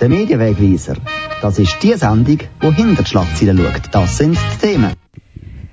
[0.00, 0.96] Der Medienwegweiser.
[1.40, 3.82] Das ist die Sendung, die hinter die Schlagzeilen schaut.
[3.92, 4.92] Das sind die Themen.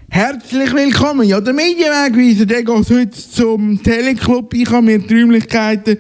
[0.10, 1.28] Herzlich willkommen.
[1.28, 4.54] Ja, der Medienwegweiser, der geht heute zum Teleclub.
[4.54, 5.98] Ich habe mir die Räumlichkeiten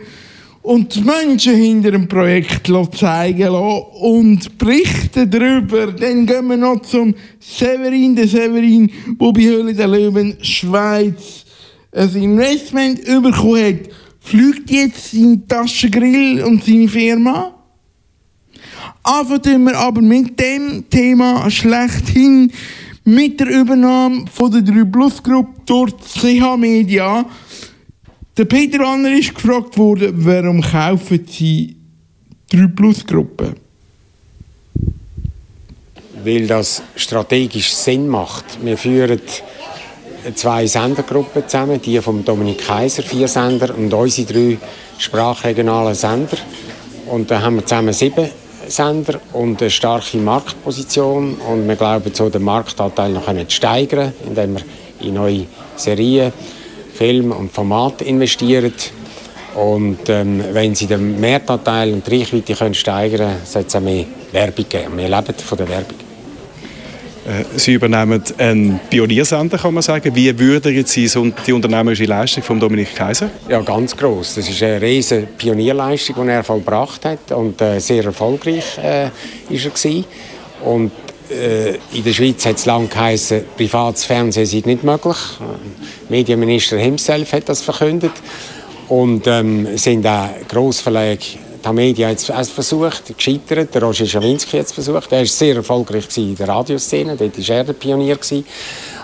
[0.62, 5.88] und die Menschen hinter dem Projekt zeigen lassen und berichten darüber.
[5.88, 11.46] Dann gehen wir noch zum Severin, der Severin, der bei Höhle der Löwen Schweiz
[11.92, 13.90] ein Investment bekommen hat.
[14.20, 17.61] Fliegt jetzt sein Taschengrill und seine Firma?
[19.04, 22.52] Anfangen wir aber mit dem Thema schlechthin
[23.04, 27.26] mit der Übernahme von der 3 Plus Gruppe durch CH Media.
[28.38, 31.76] Der Peter Anner ist gefragt worden, warum kaufen Sie
[32.52, 33.56] 3 Plus Gruppe?
[36.24, 38.64] Weil das strategisch Sinn macht.
[38.64, 39.20] Wir führen
[40.36, 44.58] zwei Sendergruppen zusammen, die vom Dominik Kaiser, vier Sender, und unsere drei
[45.00, 46.38] sprachregionalen Sender.
[47.08, 48.30] Und da haben wir zusammen sieben
[48.72, 51.36] Sender und eine starke Marktposition.
[51.36, 54.64] Und wir glauben, so den Marktanteil noch zu steigern, indem wir
[55.02, 56.32] in neue Serien,
[56.94, 58.74] Filme und Formate investieren.
[59.56, 63.82] Und ähm, wenn sie den Mehrtanteil und die Reichweite können steigern können, sollte es auch
[63.82, 64.98] mehr Werbung geben.
[64.98, 66.11] Wir leben von der Werbung.
[67.24, 70.16] Äh, sie übernehmen einen Pioniersender, kann man sagen.
[70.16, 71.10] Wie würden Sie
[71.46, 73.30] die unternehmerische Leistung von Dominik Kaiser?
[73.48, 74.36] Ja, ganz groß.
[74.36, 79.10] Das ist eine riesige Pionierleistung, die er vollbracht hat und äh, sehr erfolgreich äh,
[79.50, 80.06] ist er gewesen.
[80.66, 80.92] Und
[81.30, 85.18] äh, in der Schweiz hat es lange geheißen, privates Fernsehen sei nicht möglich.
[86.10, 88.14] Medienminister himself hat das verkündet
[88.88, 93.74] und ähm, sind auch Grossverlage Tamedia hat es versucht, gescheitert.
[93.74, 95.12] Der Roger Schawinski hat es versucht.
[95.12, 98.18] Er war sehr erfolgreich in der Radioszene, dort war er der Pionier.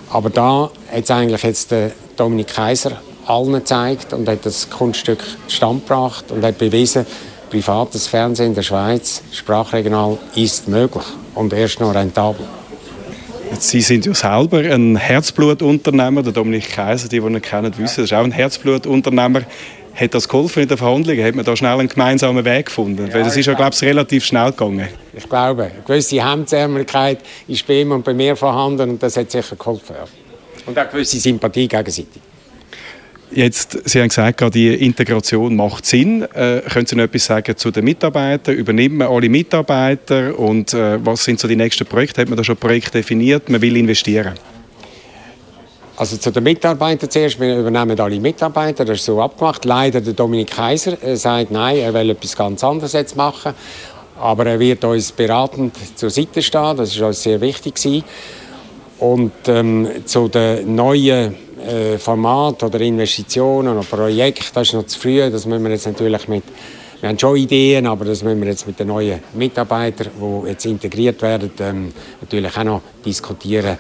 [0.09, 1.73] Aber da hat eigentlich jetzt
[2.16, 7.05] Dominik Kaiser allen gezeigt und hat das Kunststück stand gebracht und hat bewiesen,
[7.50, 12.45] privates Fernsehen in der Schweiz, sprachregional, ist möglich und erst noch rentabel.
[13.59, 18.13] Sie sind ja selber ein Herzblutunternehmer, der Dominik Kaiser, die, die ihn kennen, wissen, ist
[18.13, 19.44] auch ein Herzblutunternehmer.
[20.00, 21.25] Hat das geholfen in den Verhandlungen?
[21.25, 23.08] Hat man da schnell einen gemeinsamen Weg gefunden?
[23.08, 24.88] Ja, Weil das ist ja, glaube ich, relativ schnell gegangen.
[25.16, 29.31] Ich glaube, eine gewisse Hemdsärmlichkeit ist bei ihm und bei mir vorhanden und das hat
[29.31, 29.96] sicher geholfen.
[29.97, 30.06] Ja.
[30.68, 32.22] Und auch eine gewisse Sympathie gegenseitig.
[33.31, 36.22] Jetzt, Sie haben gesagt, die Integration macht Sinn.
[36.22, 38.56] Äh, können Sie noch etwas sagen zu den Mitarbeitern?
[38.56, 40.38] Übernimmt man alle Mitarbeiter?
[40.38, 42.22] Und äh, was sind so die nächsten Projekte?
[42.22, 43.50] Hat man da schon Projekte definiert?
[43.50, 44.34] Man will investieren.
[46.00, 47.40] Also zu den Mitarbeitern zuerst.
[47.40, 49.66] Wir übernehmen alle Mitarbeiter, das ist so abgemacht.
[49.66, 53.56] Leider der Dominik Kaiser er sagt, nein, er will etwas ganz anderes jetzt machen.
[54.19, 58.03] Aber er wird uns beratend zur Seite stehen, das ist uns sehr wichtig gewesen.
[59.00, 61.35] Und ähm, zu den neuen
[61.66, 65.31] äh, Formaten oder Investitionen oder Projekten, das ist noch zu früh.
[65.31, 66.44] Das müssen wir jetzt natürlich mit
[67.00, 70.66] wir haben schon Ideen, aber das müssen wir jetzt mit den neuen Mitarbeitern, die jetzt
[70.66, 73.78] integriert werden, ähm, natürlich auch noch diskutieren.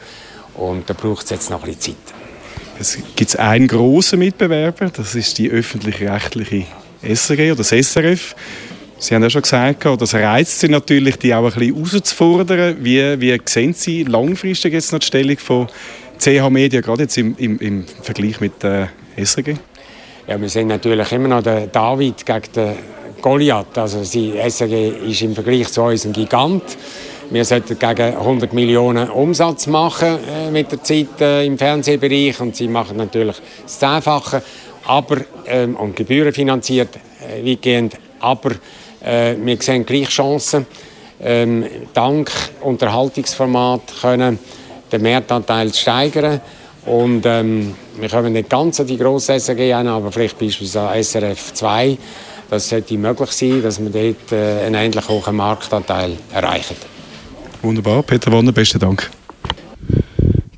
[0.57, 2.15] Und da braucht es jetzt noch ein bisschen Zeit.
[2.79, 6.65] Es gibt einen grossen Mitbewerber, das ist die öffentlich-rechtliche
[7.01, 8.35] SRG oder das SRF.
[8.99, 12.77] Sie haben ja schon gesagt, das reizt Sie natürlich, die auch ein bisschen herauszufordern.
[12.81, 15.67] Wie, wie sehen Sie langfristig jetzt noch die Stellung von
[16.19, 19.55] CH Media, gerade jetzt im, im, im Vergleich mit der SRG?
[20.27, 22.73] Ja, wir sehen natürlich immer noch den David gegen den
[23.21, 23.77] Goliath.
[23.77, 26.63] Also die SRG ist im Vergleich zu uns ein Gigant.
[27.29, 32.55] Wir sollten gegen 100 Millionen Umsatz machen äh, mit der Zeit äh, im Fernsehbereich und
[32.55, 34.41] sie machen natürlich das Zehnfache,
[34.85, 37.97] aber ähm, und gebührenfinanziert äh, weitgehend.
[38.21, 38.51] Aber
[39.03, 40.65] äh, wir sehen gleich Chancen.
[41.21, 44.39] Ähm, dank Unterhaltungsformat können
[44.89, 46.39] den Mehrtanteil steigern
[46.85, 51.53] und ähm, wir können nicht ganz an die grosse SRG hin, aber vielleicht beispielsweise SRF
[51.53, 51.97] 2.
[52.49, 56.77] Das sollte möglich sein, dass wir dort äh, einen ähnlich hohen Marktanteil erreichen.
[57.61, 58.03] Wunderbar.
[58.03, 59.09] Peter Wanner, besten Dank.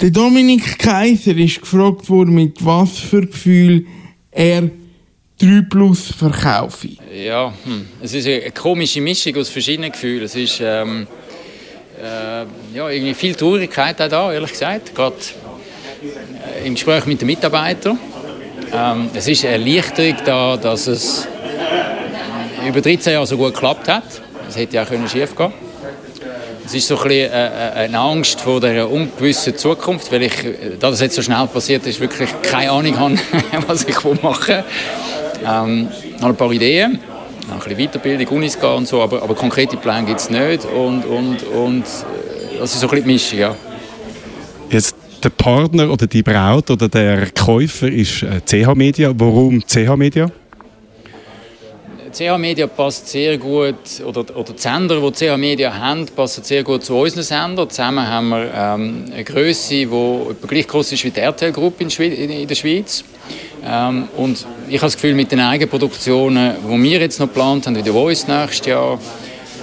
[0.01, 3.85] Der Dominik Kaiser ist gefragt worden, mit was für Gefühl
[4.31, 4.69] er
[5.39, 6.89] 3 Plus verkaufe.
[7.13, 7.87] Ja, hm.
[8.01, 10.23] es ist eine komische Mischung aus verschiedenen Gefühlen.
[10.23, 11.07] Es ist ähm,
[12.01, 14.95] äh, ja, irgendwie viel Traurigkeit auch da, ehrlich gesagt.
[14.95, 15.15] Gerade
[16.61, 17.99] äh, im Gespräch mit den Mitarbeitern.
[18.71, 21.27] Ähm, es ist eine Erleichterung da, dass es
[22.67, 24.21] über 13 Jahre so gut geklappt hat.
[24.47, 25.68] Es hätte ja auch schief gehen können.
[26.69, 30.33] Es ist so ein bisschen äh, äh, eine Angst vor der ungewissen Zukunft, weil ich,
[30.79, 33.17] da das jetzt so schnell passiert ist, wirklich keine Ahnung habe,
[33.67, 34.63] was ich machen will.
[35.41, 35.89] Ähm,
[36.21, 36.99] habe ein paar Ideen,
[37.49, 41.05] ein bisschen Weiterbildung, Unis gehen und so, aber, aber konkrete Pläne gibt es nicht und,
[41.05, 43.55] und, und äh, das ist so ein bisschen die Mischung, ja.
[44.69, 49.11] Jetzt der Partner oder die Braut oder der Käufer ist CH Media.
[49.15, 50.29] Warum CH Media?
[52.11, 53.75] CH Media passt sehr gut,
[54.05, 57.69] oder, oder die Sender, die CH Media haben, passen sehr gut zu unseren Sendern.
[57.69, 61.79] Zusammen haben wir ähm, eine Größe, die etwa gleich groß ist wie die RTL Group
[61.81, 63.03] in, in der Schweiz.
[63.65, 67.75] Ähm, und ich habe das Gefühl, mit den Eigenproduktionen, die wir jetzt noch geplant haben,
[67.75, 68.99] wie The Voice nächstes Jahr,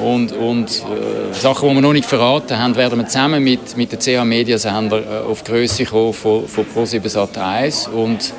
[0.01, 3.93] und, und äh, Sachen, die wir noch nicht verraten haben, werden wir zusammen mit, mit
[3.93, 8.33] den CH Media Sender äh, auf die Größe kommen von, von Pro7 Sat 1 und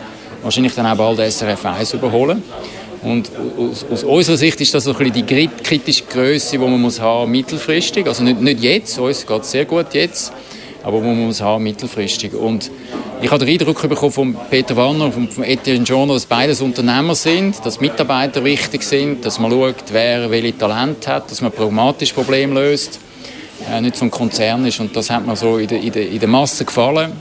[0.43, 2.43] wahrscheinlich dann auch bald SRF 1 überholen.
[3.03, 6.81] Und aus, aus, unserer Sicht ist das so ein bisschen die kritische Größe, die man
[6.81, 8.07] muss haben mittelfristig.
[8.07, 10.33] Also nicht, nicht jetzt, uns geht es sehr gut jetzt,
[10.83, 12.33] aber man muss haben mittelfristig.
[12.33, 12.71] Und
[13.21, 17.15] ich habe den Eindruck bekommen von Peter Warner und von Etienne Journo, dass beides Unternehmer
[17.15, 22.13] sind, dass Mitarbeiter wichtig sind, dass man schaut, wer welche Talent hat, dass man pragmatisch
[22.13, 22.99] Probleme löst,
[23.71, 24.79] äh, nicht so ein Konzern ist.
[24.79, 27.11] Und das hat mir so in der, in der, in der Masse gefallen.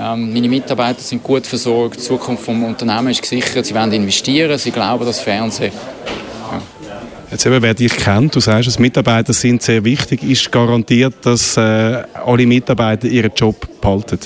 [0.00, 4.56] Ähm, meine Mitarbeiter sind gut versorgt, die Zukunft des Unternehmens ist gesichert, sie wollen investieren,
[4.56, 5.72] sie glauben das Fernsehen.
[6.52, 6.62] Ja.
[7.32, 11.56] Jetzt eben, wer dich kennt, du sagst, dass Mitarbeiter sind sehr wichtig, ist garantiert, dass
[11.56, 14.20] äh, alle Mitarbeiter ihren Job behalten?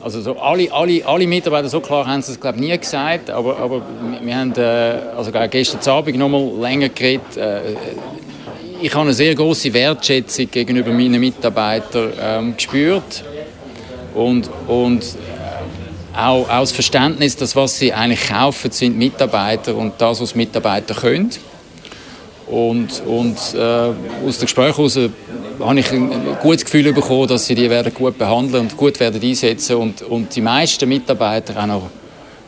[0.00, 3.58] Also so alle, alle, alle Mitarbeiter, so klar haben sie es glaube nie gesagt, aber,
[3.58, 3.82] aber
[4.22, 7.36] wir haben äh, also gestern Abend noch mal länger geredet.
[7.36, 7.60] Äh,
[8.80, 13.24] ich habe eine sehr große Wertschätzung gegenüber meinen Mitarbeitern ähm, gespürt
[14.16, 15.04] und, und
[16.16, 21.30] auch, das Verständnis, dass was sie eigentlich kaufen, sind Mitarbeiter und das, was Mitarbeiter können.
[22.46, 23.58] Und, und äh,
[24.26, 24.98] aus dem Gespräch heraus
[25.60, 29.20] habe ich ein gutes Gefühl bekommen, dass sie die werden gut behandeln und gut werden
[29.20, 31.90] einsetzen und, und die meisten Mitarbeiter auch noch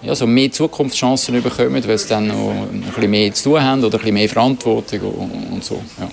[0.03, 3.85] ja, so mehr Zukunftschancen bekommen, weil sie dann noch ein bisschen mehr zu tun haben
[3.85, 5.83] oder ein bisschen mehr Verantwortung und, und so.
[5.99, 6.09] Ja.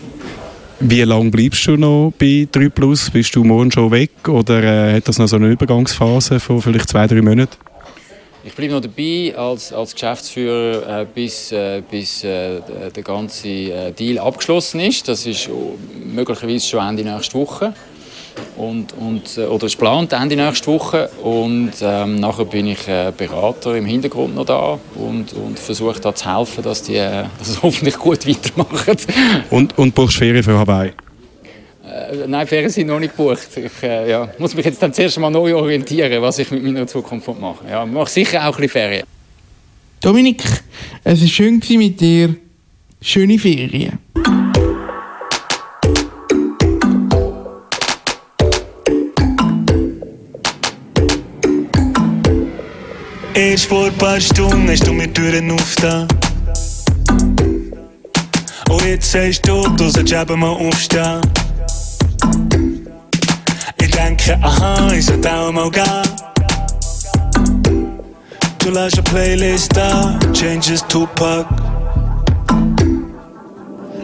[0.80, 3.10] Wie lange bleibst du noch bei 3 Plus?
[3.10, 6.90] Bist du morgen schon weg oder äh, hat das noch so eine Übergangsphase von vielleicht
[6.90, 7.56] zwei, drei Monaten?
[8.44, 12.60] Ich bleibe noch dabei als, als Geschäftsführer, äh, bis, äh, bis äh,
[12.94, 15.08] der ganze äh, Deal abgeschlossen ist.
[15.08, 15.50] Das ist
[16.14, 17.74] möglicherweise schon Ende nächste Woche
[18.58, 23.12] und, und, äh, oder ist geplant Ende nächste Woche und ähm, nachher bin ich äh,
[23.16, 27.60] Berater im Hintergrund noch da und, und versuche da zu helfen, dass die äh, das
[27.64, 28.98] hoffentlich gut weitermachen.
[29.50, 30.94] Und, und buchst Ferien für Hawaii?
[31.86, 33.48] Äh, nein, Ferien sind noch nicht gebucht.
[33.56, 36.88] Ich äh, ja, muss mich jetzt dann zuerst mal neu orientieren, was ich mit meiner
[36.88, 37.66] Zukunft mache.
[37.70, 39.04] Ja, mache sicher auch ein bisschen Ferien.
[40.02, 40.44] Dominik,
[41.04, 42.36] es war schön mit dir.
[43.02, 44.00] Schöne Ferien.
[53.36, 56.08] Erst vor ein paar Stunden hast du mir Türen aufgetan.
[58.70, 61.20] Und jetzt sagst du, du sollst eben mal aufstehen.
[63.82, 65.84] Ich denke, aha, ich sollte auch mal gehen.
[68.60, 71.46] Du lässt eine Playlist da, Changes Tupac.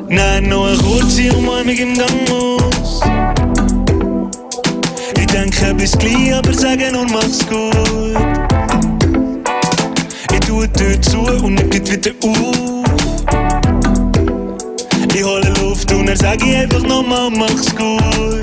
[0.10, 3.00] Nein, nur eine kurze Umarmung im Gang muss.
[5.18, 8.91] Ich denke, bis gleich, aber sage nur, mach's gut
[10.52, 12.86] tue die Tür zu und er geht wieder auf.
[15.14, 18.42] Ich hole Luft und er sage ich einfach nochmal, mach's gut.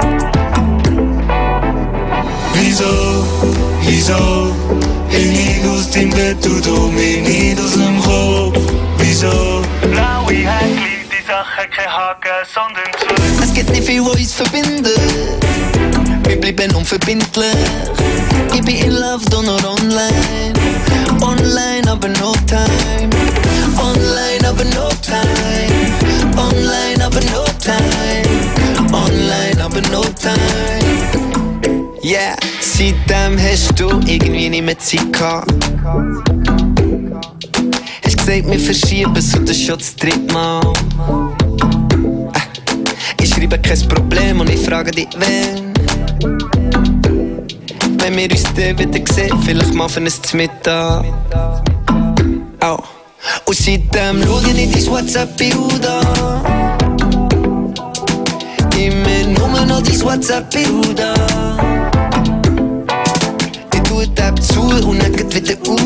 [2.55, 3.25] Wieso,
[3.83, 4.55] wieso
[5.11, 8.59] bin ich aus dem Bett und du mir nicht aus dem Kopf?
[8.99, 9.63] Wieso?
[9.83, 13.43] Blaue Häkchen, die Sache kein Haken, sondern zu.
[13.43, 15.48] Es gibt nicht viel, was uns verbindet.
[16.29, 17.57] Wir bleiben unverbindlich.
[18.55, 20.53] Ich bin in love, doch nur online.
[21.23, 23.09] Online, aber no time.
[23.79, 25.89] Online, aber no time.
[26.37, 28.93] Online, aber no time.
[28.93, 31.29] Online, aber no time.
[32.05, 35.51] Yeah, seitdem hast du irgendwie nicht mehr Zeit gehabt.
[38.05, 40.61] Hast gesagt, wir verschieben und das schon das dritte Mal.
[42.35, 45.68] Äh, ich schreibe kein Problem und ich frage dich, wenn.
[46.21, 51.05] Wenn wir uns dann wieder sehen, vielleicht mal für ein Mittag.
[52.63, 52.79] Oh.
[53.45, 56.07] Und seitdem schau ich nicht dein WhatsApp-Bild an.
[58.77, 61.15] Immer nur noch dein WhatsApp-Bild an.
[63.75, 65.79] Ich tue die App zu und dann geht wieder auf.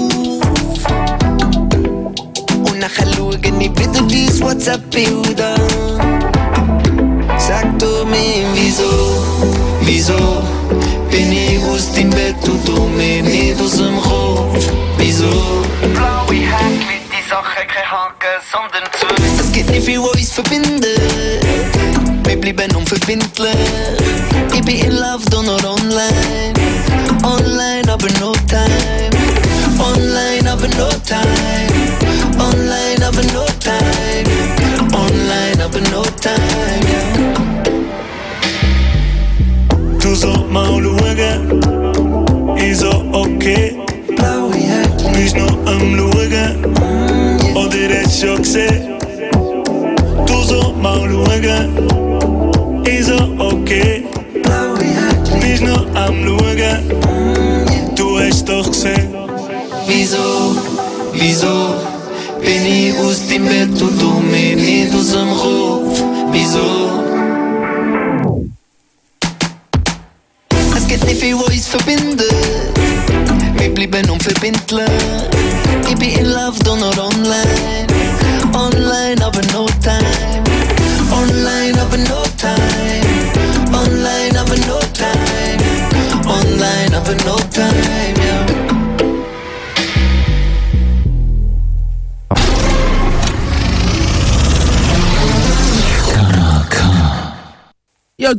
[2.70, 5.60] Und nachher schau ich wieder dein WhatsApp-Bild an.
[7.38, 9.11] Sag du mir, wieso,
[9.82, 10.42] wieso
[11.10, 14.66] bin ich aus dem Bett und tu mir nicht aus dem Kopf?
[14.98, 15.28] Wieso?
[15.94, 19.40] Blauwe die Sache kein Haken, sondern zwei.
[19.40, 20.82] Es gibt nicht viel, was uns verbinden
[22.24, 23.54] Wir bleiben unverbindlich.
[24.54, 26.54] Ich in Love, doch online.
[27.24, 29.10] Online, aber no time.
[29.78, 31.72] Online, aber no time.
[32.38, 34.26] Online, aber no time.
[34.92, 36.91] Online, aber no time.
[40.14, 41.32] zo malu wege
[42.70, 43.44] Iso ok.
[45.12, 46.44] Bližno am luege
[47.54, 48.66] Odire šokse
[50.26, 51.58] Tuzo malu wege
[52.98, 53.70] Izo ok.
[55.40, 56.76] Bližno am luege
[57.96, 58.94] Tu eš tohse
[59.88, 60.56] Wieso,
[61.12, 61.74] wieso
[62.40, 66.02] bin ich aus dem Bett und um mich nicht aus dem Kopf?
[66.32, 67.11] Wieso?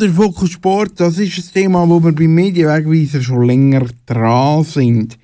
[0.03, 5.17] Der Fokus Sport, das ist ein Thema, wo wir beim Medienwegweiser schon länger dran sind.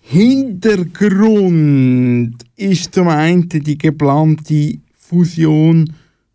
[0.00, 5.92] Hintergrund ist zum einen die geplante Fusion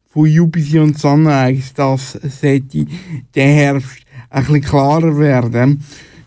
[0.08, 1.72] von UBC und Sunrise.
[1.76, 2.86] Das sollte
[3.34, 5.84] der Herbst ein bisschen klarer werden.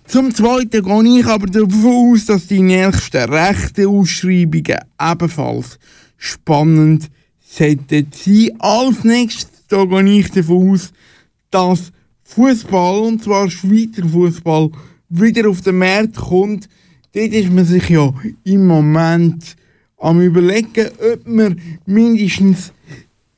[0.06, 5.78] Zum Zweiten gehe ich aber davon aus, dass die nächsten rechten Ausschreibungen ebenfalls
[6.16, 7.08] spannend
[7.40, 8.50] sollten sein.
[8.58, 10.92] Als nächstes gehe ich davon aus,
[11.54, 11.92] dass
[12.24, 14.70] Fußball, und zwar Schweizer Fußball,
[15.08, 16.68] wieder auf den Markt kommt.
[17.12, 19.54] Dort ist man sich ja im Moment
[19.98, 22.72] am überlegen, ob man mindestens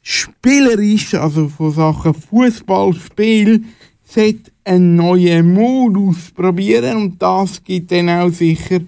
[0.00, 3.64] spielerisch, also von Sachen Fußballspiel,
[4.64, 8.80] einen neuen Modus probieren und das gibt dann auch sicher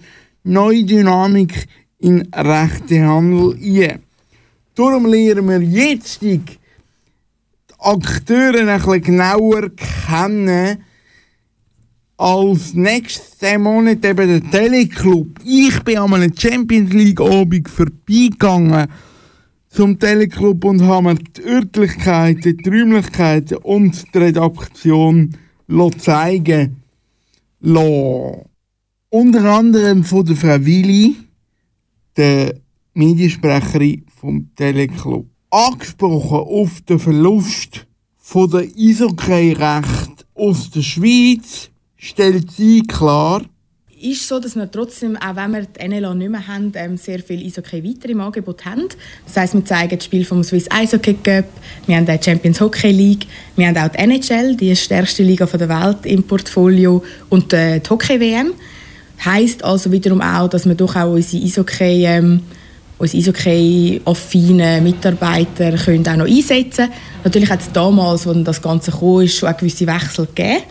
[0.43, 1.67] neue Dynamik
[1.99, 3.99] in rechten Handel ein.
[4.75, 6.23] Darum lernen wir jetzt
[7.79, 9.71] Akteure ein bisschen genauer
[10.07, 10.85] kennen.
[12.17, 15.39] Als nächstes diesen Monat eben der Teleclub.
[15.45, 18.89] Ich bin an einem Champions League Abend vorbeigegangen
[19.69, 25.37] zum Teleclub und habe mir die Örtlichkeiten, die Räumlichkeiten und die Redaktion
[25.99, 26.83] zeigen.
[27.61, 31.15] Unter anderem von der Frau Willi,
[32.17, 32.55] der
[32.95, 37.87] Mediensprecherin vom Teleclub angesprochen auf den Verlust
[38.17, 43.43] von der Eishockey-Recht aus der Schweiz, stellt sie klar,
[44.01, 47.19] ist so, dass wir trotzdem, auch wenn wir die NLA nicht mehr haben, ähm, sehr
[47.21, 48.85] viel Eishockey weiter im Angebot haben.
[49.27, 51.47] Das heisst, wir zeigen das Spiel vom Swiss Eishockey Cup,
[51.87, 53.27] wir haben die Champions Hockey League,
[53.57, 57.91] wir haben auch die NHL, die stärkste Liga der Welt im Portfolio und äh, die
[57.91, 58.53] Hockey WM.
[59.25, 62.43] Heißt also wiederum auch, dass wir doch auch unsere Eishockey ähm,
[62.99, 66.89] unsere Eishockey-affinen Mitarbeiter können auch noch einsetzen
[67.25, 70.63] Natürlich hat es damals, als das Ganze kam, schon gewisse Wechsel gegeben.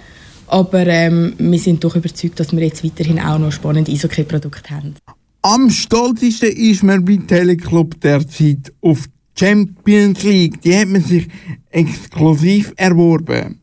[0.48, 4.96] Aber ähm, wir sind doch überzeugt, dass wir jetzt weiterhin auch noch spannende Eishockey-Produkte haben.
[5.41, 9.05] Am stolzesten ist man bei Teleclub derzeit auf
[9.38, 10.62] Champions League.
[10.62, 11.27] Die hat man sich
[11.69, 13.62] exklusiv erworben.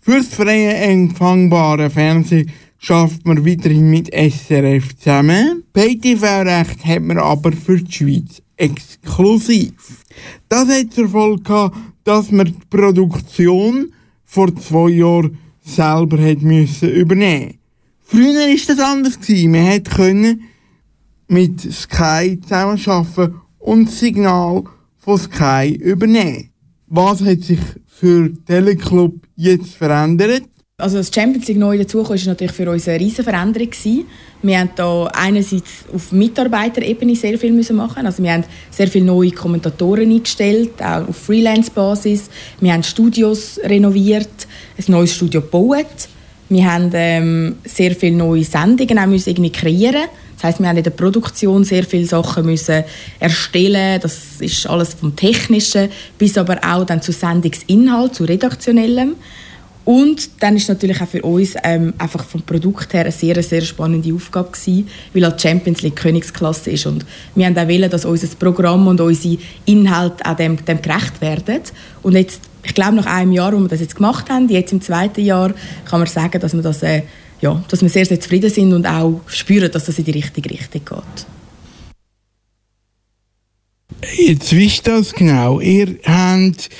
[0.00, 2.50] Für das freie empfangbare Fernsehen
[2.80, 5.64] schafft man weiterhin mit SRF zusammen.
[5.74, 10.04] PTV-Recht hat man aber für die Schweiz exklusiv.
[10.48, 13.92] Das hat zur Folge gehabt, dass man die Produktion
[14.24, 17.58] vor zwei Jahren selber hat müssen übernehmen.
[18.00, 19.18] Früher war das anders.
[19.28, 20.42] Man können
[21.28, 24.64] mit Sky zusammenarbeiten und das Signal
[24.96, 26.48] von Sky übernehmen.
[26.86, 30.49] Was hat sich für Teleclub jetzt verändert?
[30.80, 33.68] Also das Champions League neu dazukommen, ist natürlich für uns eine riesige Veränderung.
[34.42, 38.06] Wir haben da einerseits auf Mitarbeiterebene sehr viel machen.
[38.06, 42.30] Also wir haben sehr viele neue Kommentatoren eingestellt, auch auf Freelance-Basis.
[42.60, 44.28] Wir haben Studios renoviert,
[44.78, 46.08] ein neues Studio gebaut.
[46.48, 50.08] Wir haben ähm, sehr viele neue Sendungen auch müssen irgendwie kreieren.
[50.40, 52.82] Das heißt, wir haben in der Produktion sehr viele Sachen müssen
[53.18, 54.00] erstellen.
[54.00, 59.16] Das ist alles vom Technischen bis aber auch dann zu Sendungsinhalt, zu redaktionellem.
[59.90, 63.62] Und dann ist natürlich auch für uns ähm, einfach vom Produkt her eine sehr, sehr
[63.62, 67.04] spannende Aufgabe gewesen, weil halt Champions League Königsklasse ist und
[67.34, 71.62] wir haben auch wollen, dass unser Programm und unsere Inhalte auch dem, dem gerecht werden.
[72.04, 74.80] Und jetzt, ich glaube, nach einem Jahr, wo wir das jetzt gemacht haben, jetzt im
[74.80, 75.52] zweiten Jahr,
[75.86, 77.02] kann man sagen, dass wir, das, äh,
[77.40, 80.50] ja, dass wir sehr, sehr zufrieden sind und auch spüren, dass das in die richtige
[80.50, 81.26] Richtung geht.
[84.28, 85.58] Jetzt wisst das genau.
[85.58, 86.70] Ihr habt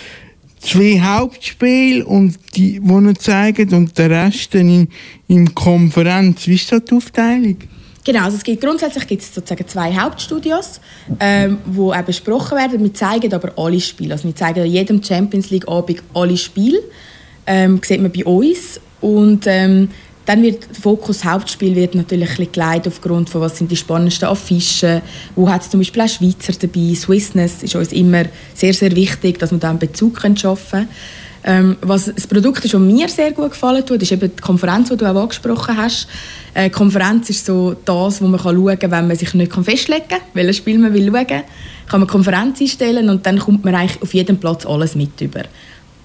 [0.61, 4.88] zwei Hauptspiele und die, die zeigt und der Rest dann in,
[5.26, 6.47] in Konferenz.
[6.47, 7.57] Wie ist da die Aufteilung?
[8.05, 10.81] Genau, also es gibt, grundsätzlich gibt es sozusagen zwei Hauptstudios,
[11.19, 12.83] ähm, wo auch besprochen werden.
[12.83, 14.14] Wir zeigen aber alle Spiele.
[14.14, 16.79] Also wir zeigen an jedem Champions League Abend alle Spiele.
[17.47, 18.81] Ähm, sieht man bei uns.
[19.02, 19.88] Und ähm,
[20.30, 23.75] Dann wird der Fokus Hauptspiel wird natürlich ein bisschen geleitet aufgrund von was sind die
[23.75, 25.02] spannendsten Affischen,
[25.34, 26.94] wo hat es zum Beispiel auch Schweizer dabei.
[26.94, 30.88] Swissness ist uns immer sehr, sehr wichtig, dass wir da einen Bezug schaffen können.
[31.42, 34.90] Ähm, was das Produkt ist, das mir sehr gut gefallen tut, ist eben die Konferenz,
[34.90, 36.06] die du auch angesprochen hast.
[36.54, 40.20] Äh, Konferenz ist so das, wo man schauen kann, wenn man sich nicht festlegen kann,
[40.34, 41.42] welches Spiel man will schauen will,
[41.88, 45.42] kann man Konferenz einstellen und dann kommt man eigentlich auf jedem Platz alles mit über.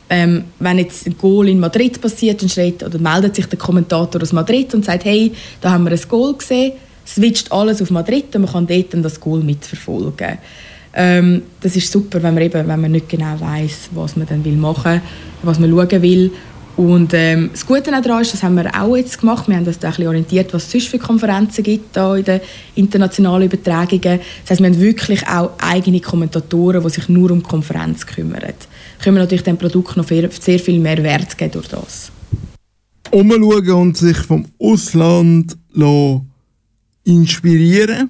[0.10, 4.22] Ähm, wenn jetzt ein Goal in Madrid passiert, dann schreit, oder meldet sich der Kommentator
[4.22, 5.32] aus Madrid und sagt, hey,
[5.62, 6.74] da haben wir ein Goal gesehen,
[7.08, 10.38] switcht alles auf Madrid und man kann dort dann das Goal mitverfolgen.
[10.94, 14.46] Ähm, das ist super, wenn man, eben, wenn man nicht genau weiß, was man dann
[14.46, 15.02] will machen
[15.46, 16.32] was man schauen will.
[16.78, 19.80] Und ähm, das Gute daran ist, das haben wir auch jetzt gemacht, wir haben uns
[19.80, 22.42] da ein bisschen orientiert, was es sonst für Konferenzen gibt da in den
[22.76, 24.20] internationalen Übertragungen.
[24.42, 28.42] Das heißt, wir haben wirklich auch eigene Kommentatoren, die sich nur um die Konferenz kümmern.
[29.04, 32.12] Können wir natürlich dem Produkt noch sehr viel mehr Wert geben durch das.
[33.12, 35.58] Umschauen und sich vom Ausland
[37.04, 38.10] inspirieren.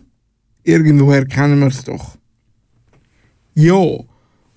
[0.63, 2.17] Irgendwoher kennen wir es doch.
[3.53, 3.83] Ja,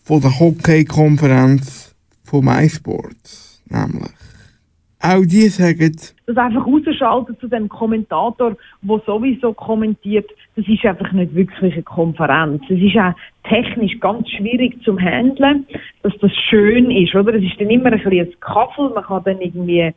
[0.03, 1.95] von der Hockey-Konferenz
[2.25, 4.11] von MySports, nämlich.
[5.01, 11.13] Auch die sagen, das einfach rausschalten zu dem Kommentator, der sowieso kommentiert, das ist einfach
[11.13, 12.63] nicht wirklich eine Konferenz.
[12.69, 13.15] Es ist auch
[13.49, 15.67] technisch ganz schwierig zum Handeln,
[16.03, 17.35] dass das schön ist, oder?
[17.35, 19.93] Es ist dann immer ein bisschen ein Kaffel, man kann dann irgendwie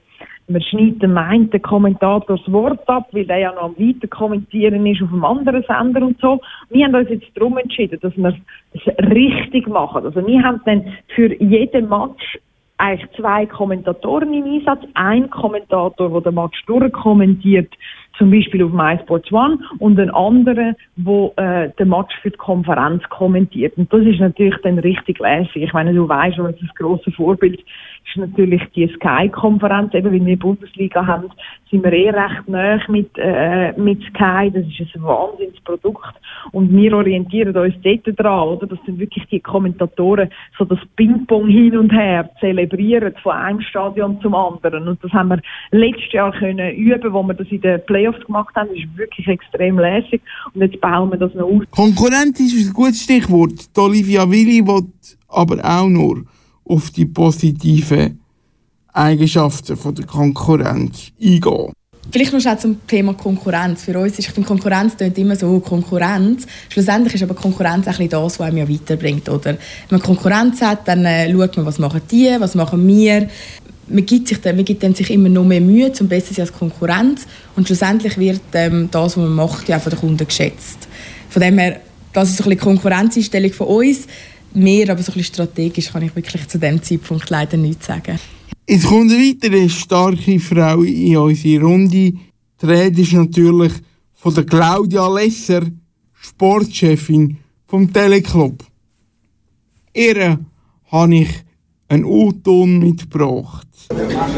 [0.47, 4.85] man schneidet dem einen Kommentator das Wort ab, weil der ja noch am weiter kommentieren
[4.85, 6.41] ist auf einem anderen Sender und so.
[6.69, 8.35] Wir haben uns jetzt darum entschieden, dass wir
[8.73, 10.05] es richtig machen.
[10.05, 10.83] Also wir haben dann
[11.15, 12.39] für jeden Match
[12.81, 14.83] eigentlich zwei Kommentatoren im Einsatz.
[14.95, 17.71] Ein Kommentator, der den Match durchkommentiert,
[18.17, 23.03] zum Beispiel auf MySports One, und ein anderer, der äh, den Match für die Konferenz
[23.09, 23.77] kommentiert.
[23.77, 25.63] Und das ist natürlich dann richtig lässig.
[25.63, 29.93] Ich meine, du weißt, was das grosse Vorbild ist natürlich die Sky-Konferenz.
[29.93, 31.29] Eben, weil wir Bundesliga haben,
[31.69, 34.51] sind wir eh recht nah mit, äh, mit Sky.
[34.51, 36.13] Das ist ein Wahnsinnsprodukt.
[36.51, 38.67] Und wir orientieren uns dort dran, oder?
[38.67, 44.19] Dass dann wirklich die Kommentatoren so das Ping-Pong hin und her zelebrieren von einem Stadion
[44.21, 44.87] zum anderen.
[44.87, 48.55] Und das haben wir letztes Jahr können üben, wo wir das in den Playoffs gemacht
[48.55, 48.69] haben.
[48.69, 50.21] Das ist wirklich extrem lässig.
[50.53, 51.63] Und jetzt bauen wir das noch aus.
[51.71, 53.75] Konkurrenz ist ein gutes Stichwort.
[53.75, 54.87] Die Olivia Willi will
[55.27, 56.23] aber auch nur
[56.65, 58.19] auf die positiven
[58.93, 61.73] Eigenschaften von der Konkurrenz eingehen.
[62.11, 63.83] Vielleicht noch schnell zum Thema Konkurrenz.
[63.83, 66.45] Für uns ist, ich finde, Konkurrenz klingt immer so Konkurrenz.
[66.67, 69.29] Schlussendlich ist aber Konkurrenz ein das, was einem ja weiterbringt.
[69.29, 69.51] Oder?
[69.51, 69.57] Wenn
[69.91, 73.29] man Konkurrenz hat, dann äh, schaut man, was machen die, was machen wir.
[73.91, 76.53] Man gibt, sich dann, man gibt dann sich immer noch mehr Mühe, zum besser als
[76.53, 77.25] Konkurrenz.
[77.55, 80.87] Und schlussendlich wird ähm, das, was man macht, ja auch von den Kunden geschätzt.
[81.29, 81.81] Von dem her,
[82.13, 84.07] das ist so ein Konkurrenzeinstellung von uns
[84.53, 88.19] mehr, aber so ein strategisch kann ich wirklich zu dem Zeitpunkt leider nichts sagen.
[88.65, 92.13] Es kommt eine weitere starke Frau in unsere Runde.
[92.61, 93.73] Die Rede ist natürlich
[94.13, 95.63] von der Claudia Lesser,
[96.13, 98.63] Sportchefin vom Teleclub.
[99.93, 100.39] Ihr
[100.91, 101.29] habe ich
[101.91, 103.67] einen U-Ton mitgebracht.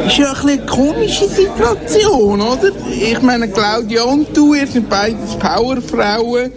[0.07, 2.71] Ist ja ein eine komische Situation, oder?
[2.89, 6.51] Ich meine, Claudia und du, ihr seid beides Powerfrauen.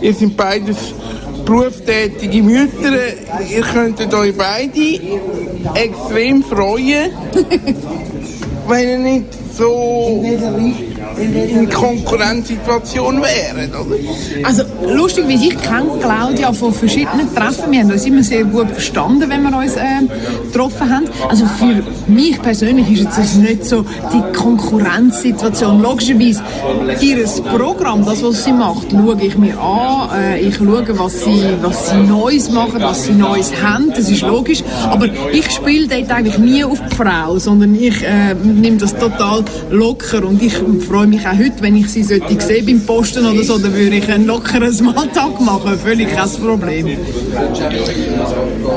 [0.00, 0.76] Ihr seid beides
[1.44, 2.92] berufstätige Mütter,
[3.50, 5.00] ihr könntet euch beide
[5.74, 7.10] extrem freuen,
[8.68, 10.22] wenn ihr nicht so
[11.20, 13.96] in Konkurrenzsituation wären, oder?
[14.44, 17.70] Also lustig, wie ich kenne Claudia von verschiedenen Treffen.
[17.70, 19.82] Wir haben uns immer sehr gut verstanden, wenn wir uns äh,
[20.46, 21.06] getroffen haben.
[21.28, 25.82] Also für mich persönlich ist jetzt nicht so die Konkurrenzsituation.
[25.82, 26.42] Logischerweise,
[27.00, 27.18] ihr
[27.56, 30.10] Programm, das, was sie macht, schaue ich mir an.
[30.18, 33.90] Äh, ich schaue, was sie, was sie Neues machen, was sie Neues haben.
[33.94, 34.62] Das ist logisch.
[34.88, 39.44] Aber ich spiele dort eigentlich nie auf die Frau, sondern ich äh, nehme das total
[39.70, 40.54] locker und ich
[40.86, 43.96] freue mich auch heute, wenn ich sie sollte sehen beim Posten oder so, dann würde
[43.96, 46.96] ich einen lockeren Smalltalk machen, völlig kein Problem.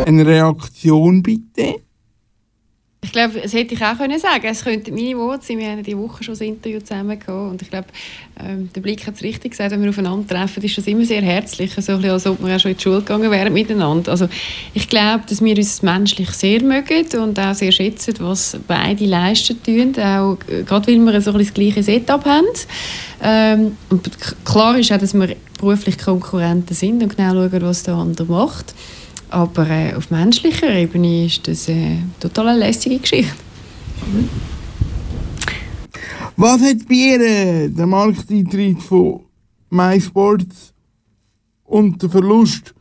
[0.06, 1.76] Eine Reaktion bitte?
[3.04, 4.46] Ich glaube, das hätte ich auch können sagen.
[4.46, 5.58] Es könnten meine Worte sein.
[5.58, 7.20] Wir haben diese Woche schon ein Interview zusammen.
[7.28, 7.88] Und ich glaube,
[8.40, 9.72] ähm, der Blick hat es richtig gesagt.
[9.72, 11.74] Wenn wir aufeinandertreffen, ist das immer sehr herzlich.
[11.74, 14.12] So ein als ob wir auch schon in die Schule gegangen wären miteinander.
[14.12, 14.30] Also
[14.76, 19.62] ich glaube, dass wir uns menschlich sehr mögen und auch sehr schätzen, was beide leisten
[19.64, 19.96] tun.
[19.98, 22.46] Auch, äh, gerade weil wir so ein das gleiche Setup haben.
[23.24, 24.12] Ähm, und
[24.46, 28.76] klar ist auch, dass wir beruflich Konkurrenten sind und genau schauen, was der andere macht.
[29.32, 33.34] Aber äh, auf menschlicher Ebene ist das äh, total eine lästige Geschichte.
[34.06, 34.30] Mhm.
[36.38, 39.22] Was hat bei ihr äh, der Markteintritt von
[39.70, 40.74] MySports
[41.66, 42.74] und der Verlust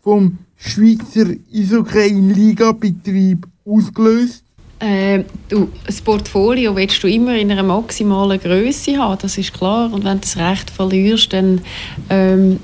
[0.00, 4.44] vom Schweizer Eishockey-Liga-Betrieb ausgelöst?
[4.78, 9.92] Äh, du, ein Portfolio willst du immer in einer maximalen Größe haben, das ist klar.
[9.92, 11.60] Und wenn du das Recht verlierst, dann
[12.10, 12.58] ähm,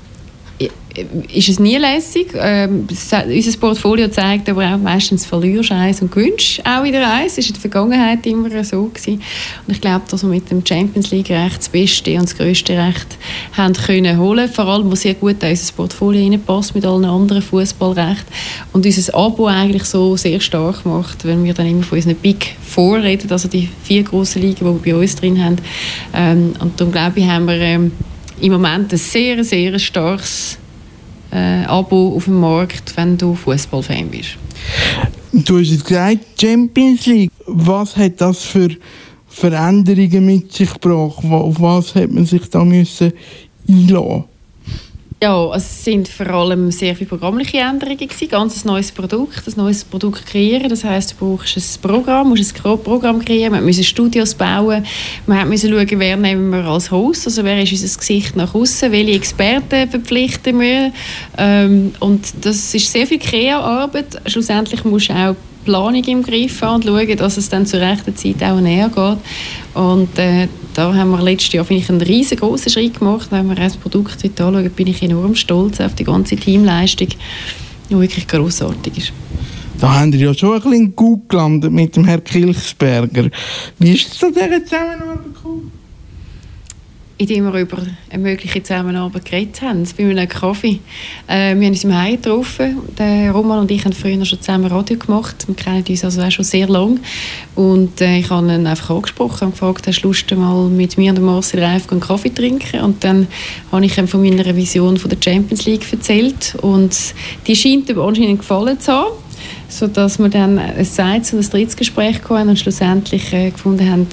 [1.33, 2.33] ist es nie lässig.
[2.35, 7.35] Ähm, unser Portfolio zeigt aber auch meistens verlierst eins und gewinnst auch wieder eins.
[7.35, 8.85] Das war in der Vergangenheit immer so.
[8.85, 9.21] Gewesen.
[9.67, 12.77] Und ich glaube, dass wir mit dem Champions League Recht das beste und das grösste
[12.77, 13.17] Recht
[13.53, 14.49] haben können holen.
[14.49, 18.27] Vor allem, was sehr gut in unser Portfolio reinpasst mit allen anderen Fußballrechten
[18.73, 22.55] und unser Abo eigentlich so sehr stark macht, wenn wir dann immer von unseren Big
[22.61, 25.57] Four reden, also die vier grossen Ligen, die wir bei uns drin haben.
[26.13, 27.91] Ähm, und darum glaube ich, haben wir ähm,
[28.41, 30.58] im Moment ein sehr, sehr starkes
[31.31, 34.37] äh, Abo auf dem Markt, wenn du Fußballfan bist.
[35.31, 37.31] Du hast jetzt gesagt, Champions League.
[37.45, 38.69] Was hat das für
[39.27, 41.23] Veränderungen mit sich gebracht?
[41.23, 43.13] Auf was hat man sich da müssen
[43.67, 44.28] einlassen
[45.21, 48.29] ja, also es sind vor allem sehr viele programmliche Änderungen gewesen.
[48.29, 50.69] Ganz ein neues Produkt, ein neues Produkt kreieren.
[50.69, 53.53] Das heißt, du brauchst ein Programm, musst ein Programm kreieren.
[53.53, 54.85] Wir müssen Studios bauen.
[55.27, 58.93] Wir müssen schauen, wer nehmen wir als Host, also wer ist unser Gesicht nach außen,
[58.93, 60.93] welche Experten verpflichten wir.
[61.37, 64.21] Ähm, und das ist sehr viel Krea-Arbeit.
[64.25, 68.15] Schlussendlich musst du auch Planung im Griff haben und schauen, dass es dann zur rechten
[68.15, 69.17] Zeit auch näher geht.
[69.75, 73.27] Und äh, da haben wir letztes Jahr ich, einen riesengroßen Schritt gemacht.
[73.31, 77.09] Wenn wir das Produkt heute anschauen, bin ich enorm stolz auf die ganze Teamleistung,
[77.89, 79.13] die wirklich grossartig ist.
[79.79, 83.29] Da haben wir ja schon ein bisschen gut gelandet mit dem Herrn Kilchsberger.
[83.79, 85.28] Wie ist es zu dieser Zusammenarbeit?
[87.19, 87.79] Indem wir über
[88.09, 90.79] eine mögliche Zusammenarbeit geredet haben, bei einem Kaffee.
[91.27, 92.77] Äh, wir haben uns im Heim getroffen.
[92.97, 95.35] Der Roman und ich haben früher schon zusammen Radio gemacht.
[95.45, 96.99] Wir kennen uns also auch schon sehr lange.
[97.55, 101.11] Und äh, ich habe ihn einfach angesprochen und gefragt, hast du Lust, mal mit mir
[101.11, 102.79] und Marcel Reif einen Kaffee trinken?
[102.79, 103.27] Und dann
[103.69, 106.55] habe ich ihm von meiner Vision von der Champions League erzählt.
[106.61, 106.95] Und
[107.45, 109.11] die scheint ihm anscheinend gefallen zu haben
[109.67, 114.07] sodass wir dann ein zweites und ein drittes Gespräch hatten und schlussendlich äh, gefunden haben,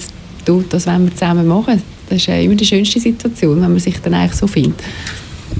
[0.45, 1.81] du, das wollen wir zusammen machen.
[2.09, 4.81] Das ist immer die schönste Situation, wenn man sich dann eigentlich so findet.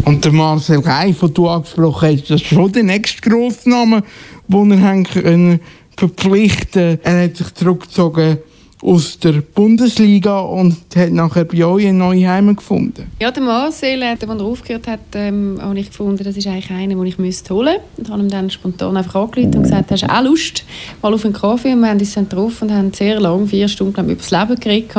[0.06, 4.04] Und der Marcel Reif, den du angesprochen hast, das ist schon der nächste Grossname,
[4.48, 5.60] den er können
[5.98, 8.38] verpflichten Er hat sich zurückgezogen
[8.82, 13.12] aus der Bundesliga und hat nachher bei euch ein neues Heim gefunden.
[13.20, 16.94] Ja, der Marcel, als er aufgehört hat, ähm, habe ich gefunden, das ist eigentlich einer,
[16.94, 18.12] den ich müsste holen müsste.
[18.12, 20.64] Und habe ihm dann spontan einfach angerufen und gesagt, hast du auch Lust
[21.02, 21.74] mal auf einen Kaffee?
[21.74, 24.32] Und wir haben uns dann getroffen und haben sehr lange, vier Stunden glaube über das
[24.32, 24.96] Leben geredet.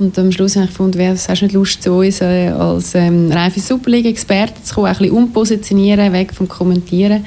[0.00, 3.30] Und am Schluss habe ich gefunden, hast du nicht Lust, zu uns äh, als ähm,
[3.30, 7.26] reife Superliga-Experte zu kommen, ein bisschen umpositionieren, weg vom Kommentieren.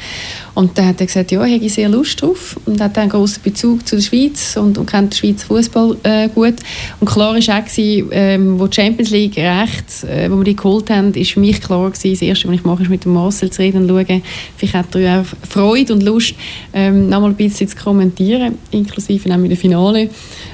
[0.56, 2.60] Und dann hat er gesagt, ja, hätte ich sehr Lust drauf.
[2.66, 6.30] Und hat einen grossen Bezug zu der Schweiz und, und kennt den Schweizer Fußball äh,
[6.30, 6.56] gut.
[7.00, 10.56] Und klar war auch, gewesen, ähm, wo die Champions League recht, äh, wo wir die
[10.56, 13.14] geholt haben, ist für mich klar gewesen, das Erste, was ich mache, ist mit dem
[13.14, 14.24] Marcel zu reden und schauen,
[14.58, 16.34] vielleicht hat er auch Freude und Lust,
[16.74, 20.10] ähm, nochmal ein bisschen zu kommentieren, inklusive auch mit Finale.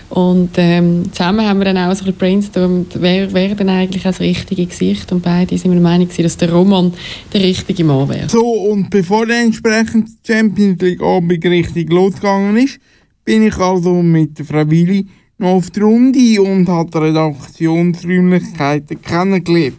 [0.10, 4.20] Und ähm, zusammen haben wir dann auch so ein brainstormt, wer wäre denn eigentlich das
[4.20, 5.12] richtige Gesicht?
[5.12, 6.92] Und beide sind der Meinung, dass der Roman
[7.32, 8.28] der richtige Mann wäre.
[8.28, 12.80] So, und bevor dann entsprechend die Champions League Abend richtig losgegangen ist,
[13.24, 15.06] bin ich also mit der Frau Willi
[15.38, 19.78] noch auf der Runde und die Redaktionsräumlichkeiten kennengelernt.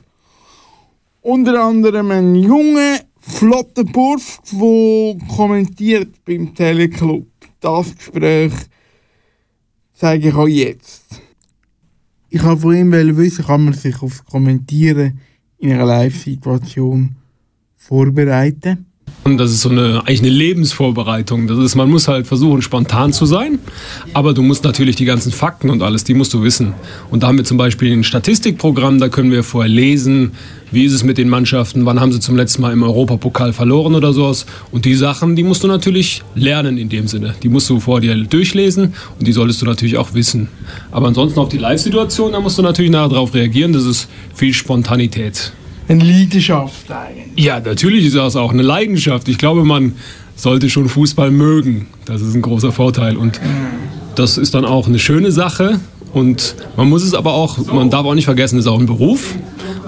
[1.22, 7.26] Unter anderem ein junger, flotter Bursch, der kommentiert beim Teleclub.
[7.60, 8.52] Das Gespräch
[10.00, 11.04] sage ich auch jetzt.
[12.30, 15.20] Ich wollte von ihm wissen, kann man sich auf Kommentieren
[15.58, 17.16] in einer Live-Situation
[17.76, 18.86] vorbereiten?
[19.24, 21.46] Und das ist so eine, eigentlich eine Lebensvorbereitung.
[21.46, 23.58] Das ist, man muss halt versuchen, spontan zu sein,
[24.14, 26.72] aber du musst natürlich die ganzen Fakten und alles, die musst du wissen.
[27.10, 30.32] Und da haben wir zum Beispiel ein Statistikprogramm, da können wir vorher lesen,
[30.70, 33.94] wie ist es mit den Mannschaften, wann haben sie zum letzten Mal im Europapokal verloren
[33.94, 34.46] oder sowas.
[34.72, 37.34] Und die Sachen, die musst du natürlich lernen in dem Sinne.
[37.42, 40.48] Die musst du vor dir durchlesen und die solltest du natürlich auch wissen.
[40.90, 43.72] Aber ansonsten auf die Live-Situation, da musst du natürlich nachher darauf reagieren.
[43.72, 45.52] Das ist viel Spontanität
[45.90, 47.44] eine Leidenschaft eigentlich.
[47.44, 49.28] Ja, natürlich ist das auch eine Leidenschaft.
[49.28, 49.94] Ich glaube, man
[50.36, 51.88] sollte schon Fußball mögen.
[52.04, 53.16] Das ist ein großer Vorteil.
[53.16, 53.40] Und
[54.14, 55.80] das ist dann auch eine schöne Sache.
[56.12, 58.86] Und man muss es aber auch, man darf auch nicht vergessen, es ist auch ein
[58.86, 59.34] Beruf.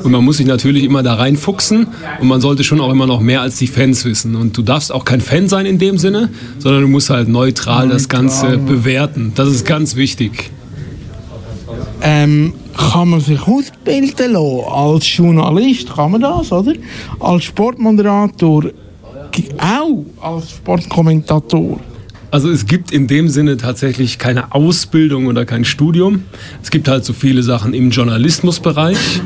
[0.05, 1.87] Und man muss sich natürlich immer da reinfuchsen.
[2.21, 4.37] Und man sollte schon auch immer noch mehr als die Fans wissen.
[4.37, 7.87] Und du darfst auch kein Fan sein in dem Sinne, sondern du musst halt neutral,
[7.87, 7.89] neutral.
[7.89, 9.33] das Ganze bewerten.
[9.35, 10.51] Das ist ganz wichtig.
[12.03, 16.73] Ähm, kann man sich ausbilden lassen als Journalist, kann man das, oder?
[17.21, 18.65] Als Sportmoderator,
[19.59, 21.79] auch als Sportkommentator.
[22.33, 26.23] Also es gibt in dem Sinne tatsächlich keine Ausbildung oder kein Studium.
[26.63, 29.21] Es gibt halt so viele Sachen im Journalismusbereich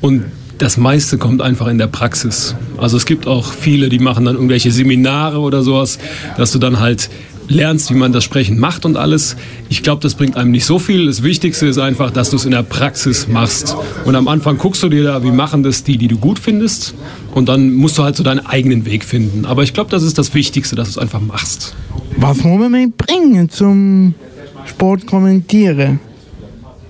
[0.00, 0.24] und
[0.58, 2.56] das meiste kommt einfach in der Praxis.
[2.76, 6.00] Also es gibt auch viele, die machen dann irgendwelche Seminare oder sowas,
[6.36, 7.10] dass du dann halt
[7.48, 9.36] lernst, wie man das Sprechen macht und alles.
[9.68, 11.06] Ich glaube, das bringt einem nicht so viel.
[11.06, 13.74] Das Wichtigste ist einfach, dass du es in der Praxis machst.
[14.04, 16.94] Und am Anfang guckst du dir da, wie machen das die, die du gut findest.
[17.34, 19.44] Und dann musst du halt so deinen eigenen Weg finden.
[19.46, 21.74] Aber ich glaube, das ist das Wichtigste, dass du es einfach machst.
[22.16, 24.14] Was muss man mitbringen zum
[24.66, 26.00] Sport kommentieren?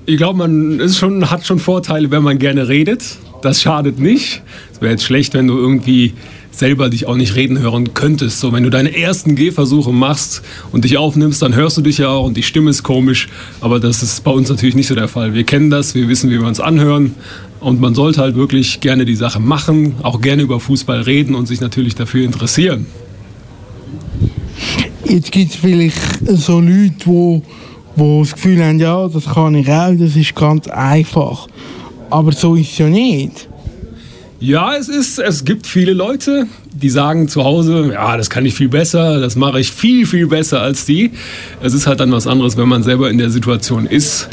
[0.06, 3.18] Ich glaube, man ist schon, hat schon Vorteile, wenn man gerne redet.
[3.42, 4.42] Das schadet nicht.
[4.72, 6.14] Es wäre jetzt schlecht, wenn du irgendwie
[6.58, 8.40] selber dich auch nicht reden hören könntest.
[8.40, 10.42] So, wenn du deine ersten Gehversuche machst
[10.72, 13.28] und dich aufnimmst, dann hörst du dich ja auch und die Stimme ist komisch.
[13.60, 15.34] Aber das ist bei uns natürlich nicht so der Fall.
[15.34, 17.14] Wir kennen das, wir wissen, wie wir uns anhören.
[17.60, 21.46] Und man sollte halt wirklich gerne die Sache machen, auch gerne über Fußball reden und
[21.46, 22.86] sich natürlich dafür interessieren.
[25.04, 27.42] Jetzt gibt es vielleicht so Leute, die
[27.98, 31.48] wo das Gefühl haben, ja, das kann ich auch, das ist ganz einfach.
[32.10, 33.48] Aber so ist es ja nicht.
[34.40, 38.54] Ja, es ist, es gibt viele Leute, die sagen zu Hause, ja, das kann ich
[38.54, 41.10] viel besser, das mache ich viel, viel besser als die.
[41.60, 44.28] Es ist halt dann was anderes, wenn man selber in der Situation ist.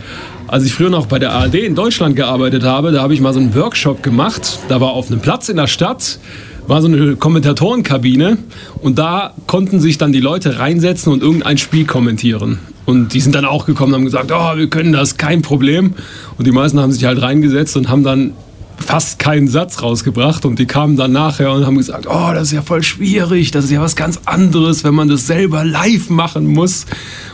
[0.47, 3.33] Als ich früher noch bei der ARD in Deutschland gearbeitet habe, da habe ich mal
[3.33, 4.59] so einen Workshop gemacht.
[4.69, 6.19] Da war auf einem Platz in der Stadt,
[6.67, 8.37] war so eine Kommentatorenkabine
[8.83, 12.59] und da konnten sich dann die Leute reinsetzen und irgendein Spiel kommentieren.
[12.85, 15.95] Und die sind dann auch gekommen und haben gesagt, oh, wir können das, kein Problem.
[16.37, 18.33] Und die meisten haben sich halt reingesetzt und haben dann
[18.77, 22.51] fast keinen Satz rausgebracht und die kamen dann nachher und haben gesagt, oh, das ist
[22.53, 26.47] ja voll schwierig, das ist ja was ganz anderes, wenn man das selber live machen
[26.47, 26.85] muss.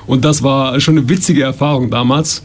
[0.08, 2.44] Und das war schon eine witzige Erfahrung damals.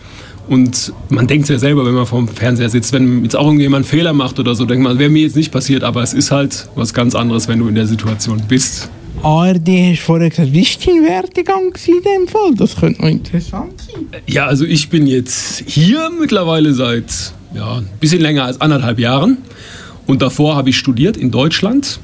[0.48, 3.90] Und man denkt ja selber, wenn man vorm Fernseher sitzt, wenn jetzt auch irgendjemand einen
[3.90, 6.68] Fehler macht oder so, denkt man, wäre mir jetzt nicht passiert, aber es ist halt
[6.76, 8.88] was ganz anderes, wenn du in der Situation bist.
[9.22, 12.54] ARD hast vorher gesagt, wie war dein Werdegang in dem Fall?
[12.54, 14.06] Das könnte noch interessant sein.
[14.26, 19.38] Ja, also ich bin jetzt hier mittlerweile seit ja, ein bisschen länger als anderthalb Jahren.
[20.06, 21.98] Und davor habe ich studiert in Deutschland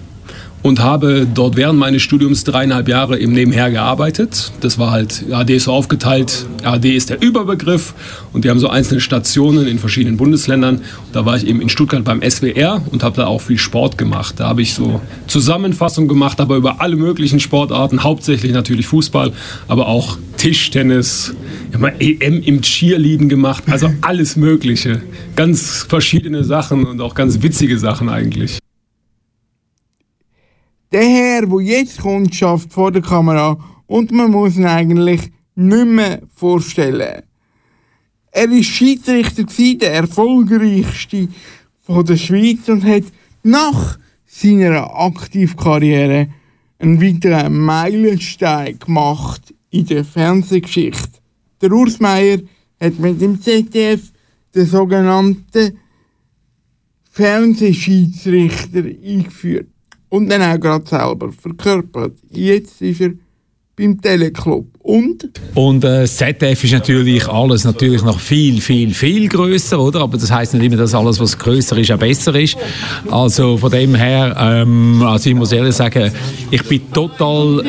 [0.62, 4.52] und habe dort während meines Studiums dreieinhalb Jahre im Nebenher gearbeitet.
[4.60, 7.94] Das war halt, AD ist so aufgeteilt, AD ist der Überbegriff
[8.32, 10.82] und die haben so einzelne Stationen in verschiedenen Bundesländern.
[11.12, 14.36] Da war ich eben in Stuttgart beim SWR und habe da auch viel Sport gemacht.
[14.38, 19.32] Da habe ich so Zusammenfassungen gemacht, aber über alle möglichen Sportarten, hauptsächlich natürlich Fußball,
[19.68, 21.34] aber auch Tischtennis,
[21.72, 25.02] ich mal EM im Cheerleading gemacht, also alles Mögliche.
[25.36, 28.61] Ganz verschiedene Sachen und auch ganz witzige Sachen eigentlich.
[30.92, 35.86] Der Herr, der jetzt kommt, schafft vor der Kamera und man muss ihn eigentlich nicht
[35.86, 37.22] mehr vorstellen.
[38.30, 39.44] Er war Schiedsrichter,
[39.76, 41.28] der erfolgreichste
[41.80, 43.04] von der Schweiz und hat
[43.42, 46.28] nach seiner Aktivkarriere
[46.78, 51.20] einen weiteren Meilenstein gemacht in der Fernsehgeschichte.
[51.62, 52.40] Der Urs Meier
[52.78, 54.12] hat mit dem ZDF
[54.54, 55.78] den sogenannten
[57.10, 59.71] Fernsehschiedsrichter eingeführt
[60.12, 62.18] und dann auch gerade selber verkörpert.
[62.28, 63.12] Jetzt ist er
[63.76, 64.71] beim Teleclub.
[64.82, 65.30] Und?
[65.54, 70.00] Und äh, ZDF ist natürlich alles natürlich noch viel, viel, viel größer, oder?
[70.00, 72.56] Aber das heißt nicht immer, dass alles, was größer ist, auch besser ist.
[73.08, 76.10] Also von dem her, ähm, also ich muss ehrlich sagen,
[76.50, 77.62] ich bin total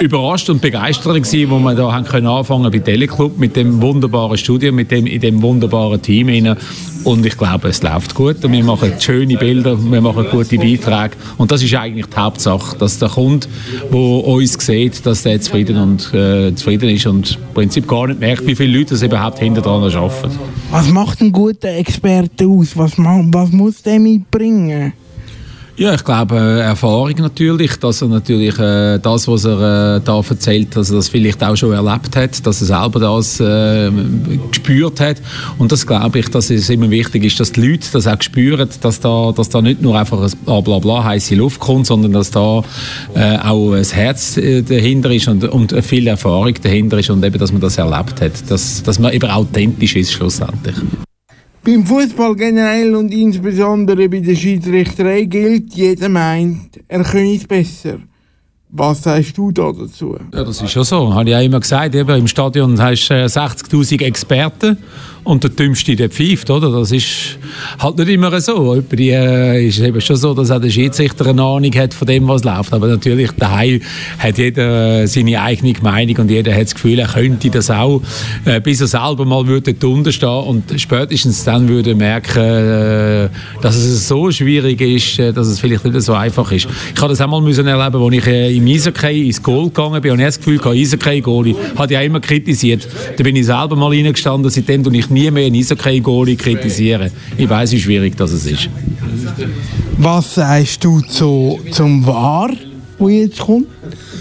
[0.00, 4.36] überrascht und begeistert gewesen, wo wir da haben können anfangen bei Teleclub mit dem wunderbaren
[4.36, 6.56] Studio, mit dem in dem wunderbaren Team rein.
[7.04, 11.12] Und ich glaube, es läuft gut und wir machen schöne Bilder, wir machen gute Beiträge.
[11.38, 13.46] Und das ist eigentlich die Hauptsache, dass der Kunde,
[13.92, 18.20] der uns sieht, dass der zufrieden und äh, zufrieden ist und im Prinzip gar nicht
[18.20, 20.38] merkt, wie viele Leute das überhaupt hinter dran arbeiten.
[20.70, 22.76] Was macht ein guter Experte aus?
[22.76, 24.92] Was, was muss der mitbringen?
[25.78, 30.22] Ja, ich glaube, äh, Erfahrung natürlich, dass er natürlich äh, das, was er äh, da
[30.26, 33.90] erzählt, dass er das vielleicht auch schon erlebt hat, dass er selber das äh,
[34.50, 35.20] gespürt hat.
[35.58, 38.66] Und das glaube ich, dass es immer wichtig ist, dass die Leute das auch spüren,
[38.80, 42.30] dass da, dass da nicht nur einfach ein Blablabla bla, heiße Luft kommt, sondern dass
[42.30, 42.62] da
[43.14, 47.38] äh, auch ein Herz äh, dahinter ist und, und viel Erfahrung dahinter ist und eben,
[47.38, 50.76] dass man das erlebt hat, dass, dass man eben authentisch ist schlussendlich.
[51.66, 57.96] Beim Fußball generell und insbesondere bei der Schiedsrichterei gilt, jeder meint, er könne es besser.
[58.68, 60.16] Was sagst du da dazu?
[60.32, 61.12] Ja, das ist schon so.
[61.12, 61.96] Habe ich auch immer gesagt.
[61.96, 64.78] Eben, Im Stadion hast du 60.000 Experten
[65.26, 66.70] und der Dümmste, der pfeift, oder?
[66.70, 67.38] Das ist
[67.80, 68.80] halt nicht immer so.
[68.80, 72.28] Die äh, ist eben schon so, dass auch der Schiedsrichter eine Ahnung hat von dem,
[72.28, 72.72] was läuft.
[72.72, 73.80] Aber natürlich, daheim
[74.20, 78.02] hat jeder äh, seine eigene Meinung und jeder hat das Gefühl, er könnte das auch,
[78.44, 84.06] äh, bis er selber mal würde drunter stehen und spätestens dann würde merken, dass es
[84.06, 86.68] so schwierig ist, dass es vielleicht nicht so einfach ist.
[86.94, 90.12] Ich habe das auch mal müssen erleben, als ich im Eishockey ins Goal gegangen bin
[90.12, 92.86] und ich das Gefühl Eishockey-Goalie, ich auch immer kritisiert.
[93.16, 97.10] Da bin ich selber mal reingestanden, seitdem tue ich nie mehr einen Eishockey-Goalie kritisieren.
[97.36, 98.68] Ich weiß, wie schwierig das ist.
[99.98, 102.50] Was sagst du zu, zum War,
[102.98, 103.66] wo jetzt kommt?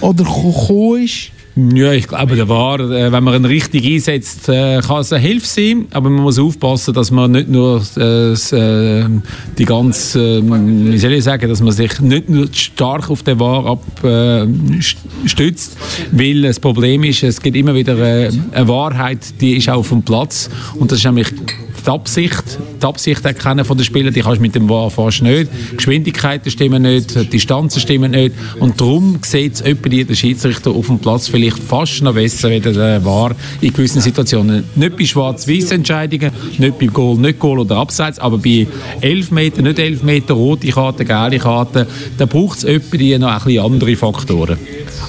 [0.01, 1.31] Oder gekommen ist?
[1.57, 5.21] Ja, ich glaube, der war, äh, wenn man ihn richtig einsetzt, äh, kann es eine
[5.21, 9.05] Hilfe sein, aber man muss aufpassen, dass man nicht nur äh, äh,
[9.57, 13.39] die ganz, äh, wie soll ich sagen, dass man sich nicht nur stark auf den
[13.39, 13.79] War
[14.77, 15.77] abstützt,
[16.11, 20.03] weil das Problem ist, es gibt immer wieder eine Wahrheit, die ist auch auf dem
[20.03, 20.49] Platz.
[20.77, 21.27] Und das ist nämlich
[21.85, 22.43] die Absicht,
[22.81, 25.49] die Absicht erkennen von den Spielern, die kannst du mit dem VAR fast nicht.
[25.75, 31.27] Geschwindigkeiten stimmen nicht, Distanzen stimmen nicht und darum sieht es der Schiedsrichter auf dem Platz
[31.27, 34.63] vielleicht fast noch besser, als der VAR in gewissen Situationen.
[34.75, 38.67] Nicht bei schwarz-weiß Entscheidungen, nicht bei Goal, nicht Goal oder Abseits, aber bei
[39.01, 41.85] 11 Meter, nicht 11 Meter, rote Karten, gelbe Karten,
[42.17, 44.57] da braucht es noch ein bisschen andere Faktoren.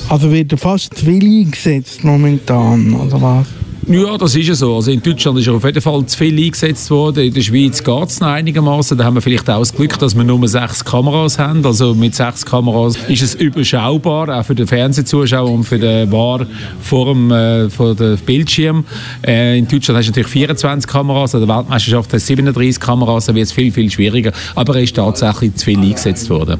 [0.09, 3.47] Also wird fast zu viel eingesetzt momentan, oder was?
[3.89, 4.75] Ja, das ist ja so.
[4.75, 7.27] Also in Deutschland ist auf jeden Fall zu viel eingesetzt worden.
[7.27, 8.99] In der Schweiz geht es noch einigermaßen.
[8.99, 11.65] Da haben wir vielleicht auch das Glück, dass wir nur sechs Kameras haben.
[11.65, 16.45] Also mit sechs Kameras ist es überschaubar, auch für den Fernsehzuschauer und für den War
[16.81, 18.85] vor dem, äh, vor dem Bildschirm.
[19.25, 23.27] Äh, in Deutschland hast du natürlich 24 Kameras, an der Weltmeisterschaft hast du 37 Kameras,
[23.27, 24.33] da wird es viel, viel schwieriger.
[24.57, 26.59] Aber er ist tatsächlich zu viel eingesetzt worden.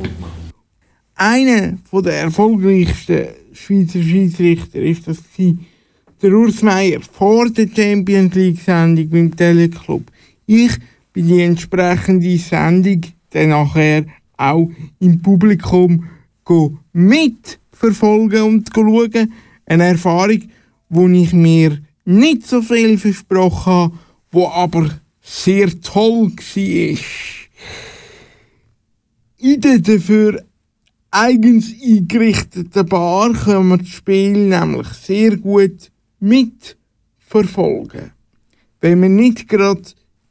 [1.17, 5.17] Einer der erfolgreichsten Schweizer Schiedsrichter ist das
[6.23, 10.03] der Urs Meier vor der Champions League Sendung beim Teleclub.
[10.47, 10.73] Ich
[11.13, 16.09] bin die entsprechende Sendung dann nachher auch im Publikum
[16.93, 19.33] mitverfolgen und schauen.
[19.67, 20.43] Eine Erfahrung,
[20.89, 23.99] wo ich mir nicht so viel versprochen habe,
[24.31, 26.99] wo aber sehr toll war.
[29.39, 30.45] In der dafür
[31.11, 35.91] eigens eingerichteten Bar können wir das Spiel nämlich sehr gut
[36.27, 38.13] mitverfolgen.
[38.81, 39.83] Wenn man nicht gerade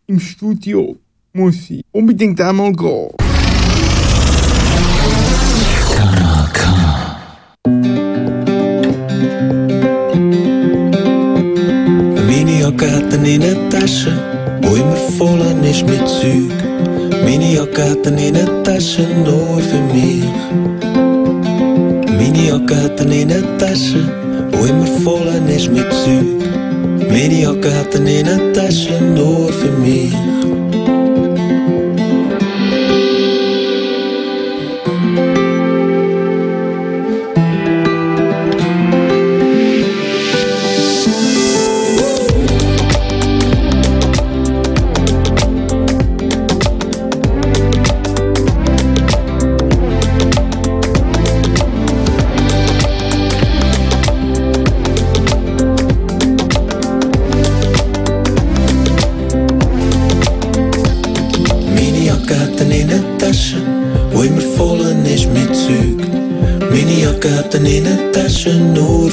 [0.08, 0.98] im Studio
[1.34, 1.82] muss sein.
[1.92, 3.12] Unbedingt einmal gehen.
[12.28, 14.14] Meine Jacke hat eine Innentasche,
[14.62, 16.52] wo immer voll ist mit Zeug.
[17.24, 20.24] Meine Jacke hat eine Innentasche nur für mich.
[22.20, 23.22] Meine Jacke hat eine
[24.56, 26.26] Innentasche wo immer voll ist mit Zeug.
[27.10, 29.52] Meine Jacke hat eine Innentasche nur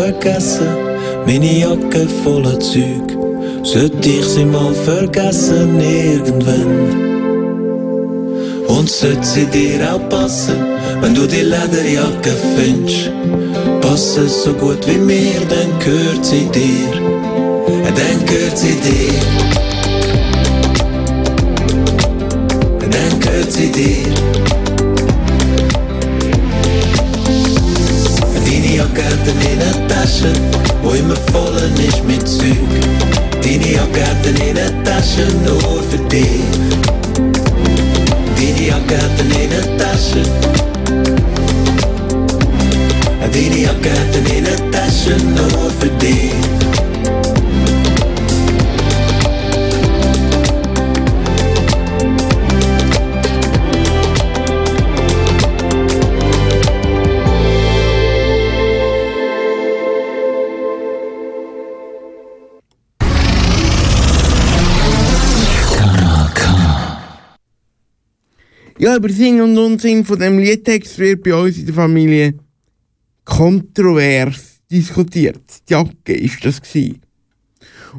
[0.00, 0.68] vergessen,
[1.26, 3.06] meine Jacke voller Zeug.
[3.62, 6.72] Sollte ich sie mal vergessen irgendwann.
[8.66, 10.56] Und sollte sie dir auch passen,
[11.02, 13.10] wenn du die Lederjacke findest.
[13.82, 16.92] Passen so gut wie mir, dann gehört sie dir.
[18.00, 19.20] Dann gehört sie dir.
[22.94, 24.29] Dann gehört sie dir.
[30.22, 30.32] Eine Tasche,
[30.82, 31.56] wo immer voll
[31.88, 32.56] ist mit Zeug.
[33.42, 36.40] Deine Jacke hat eine Innentasche nur für dich.
[38.36, 40.22] Deine Jacke hat eine Innentasche.
[43.32, 44.70] Deine Jacke hat eine Innentasche
[68.90, 72.34] Ja, über Sinn und Unsinn von dem Liedtext wird bei uns in der Familie
[73.24, 75.44] kontrovers diskutiert.
[75.68, 77.00] Die Jacke ist das gewesen.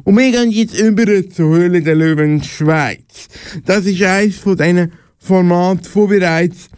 [0.04, 3.28] Und wir gehen jetzt über zur Höhle der Löwen Schweiz.
[3.64, 6.68] Das ist eines von diesen Formaten, die bereits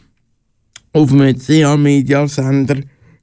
[0.93, 2.83] auf einem CA-Media-Sender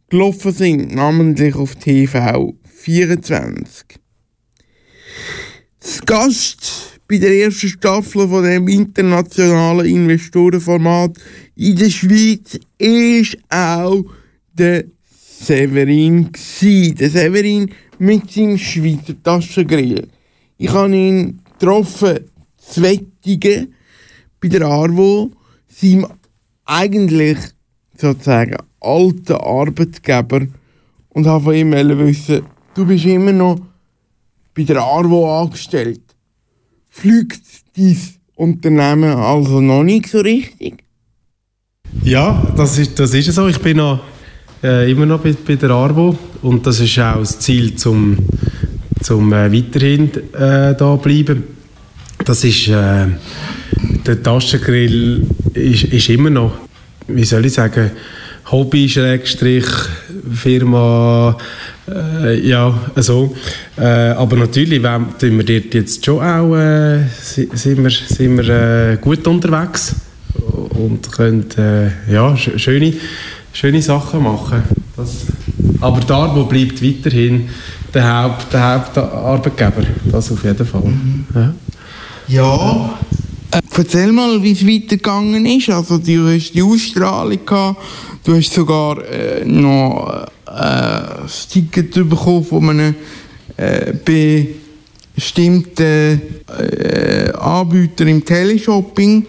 [0.09, 3.85] gelaufen sind, namentlich auf TV 24.
[5.79, 11.17] Das Gast bei der ersten Staffel von dem internationalen Investorenformat
[11.57, 14.05] in der Schweiz ist auch
[14.53, 14.85] der
[15.43, 16.95] Severin gsi.
[16.97, 20.07] Der Severin mit seinem Schweizer Taschengrill.
[20.57, 22.19] Ich habe ihn getroffen,
[22.55, 23.73] zu Wettigen,
[24.39, 25.31] bei der Arvo,
[25.67, 26.07] seinem
[26.63, 27.39] eigentlich
[27.97, 30.47] sozusagen alten Arbeitgeber
[31.09, 32.43] und habe von ihm wissen,
[32.73, 33.59] du bist immer noch
[34.55, 36.10] bei der Arvo angestellt.
[36.93, 37.41] Fliegt
[37.75, 37.97] dein
[38.35, 40.83] Unternehmen also noch nicht so richtig?
[42.03, 43.47] Ja, das ist, das ist so.
[43.47, 44.03] Ich bin noch,
[44.61, 48.17] äh, immer noch bei, bei, der Arvo und das ist auch das Ziel, zum,
[49.01, 51.43] zum äh, weiterhin äh, da bleiben.
[52.25, 53.07] Das ist, äh,
[54.05, 56.53] der Taschengrill ist, ist immer noch,
[57.07, 57.91] wie soll ich sagen,
[58.51, 59.65] Hobby, Schrägstrich,
[60.33, 61.37] Firma,
[61.89, 63.35] äh, ja, so.
[63.77, 68.49] Äh, aber natürlich wenn, tun wir dort jetzt schon auch, äh, sind wir, sind wir
[68.49, 69.95] äh, gut unterwegs
[70.69, 72.93] und können äh, ja, schöne,
[73.53, 74.63] schöne Sachen machen.
[74.95, 75.25] Das,
[75.79, 77.49] aber Darbo bleibt weiterhin
[77.93, 80.81] der, Haupt, der Hauptarbeitgeber, das auf jeden Fall.
[80.81, 81.25] Mhm.
[81.33, 81.53] Ja.
[82.27, 82.99] ja.
[83.51, 85.69] Äh, erzähl mal, wie es weitergegangen ist.
[85.69, 87.81] Also, du hast die Ausstrahlung gehabt,
[88.23, 88.97] du hast sogar
[89.45, 92.95] noch äh, ein Ticket bekommen von einem
[93.57, 93.93] äh,
[95.15, 99.25] bestimmten äh, Anbieter im Teleshopping.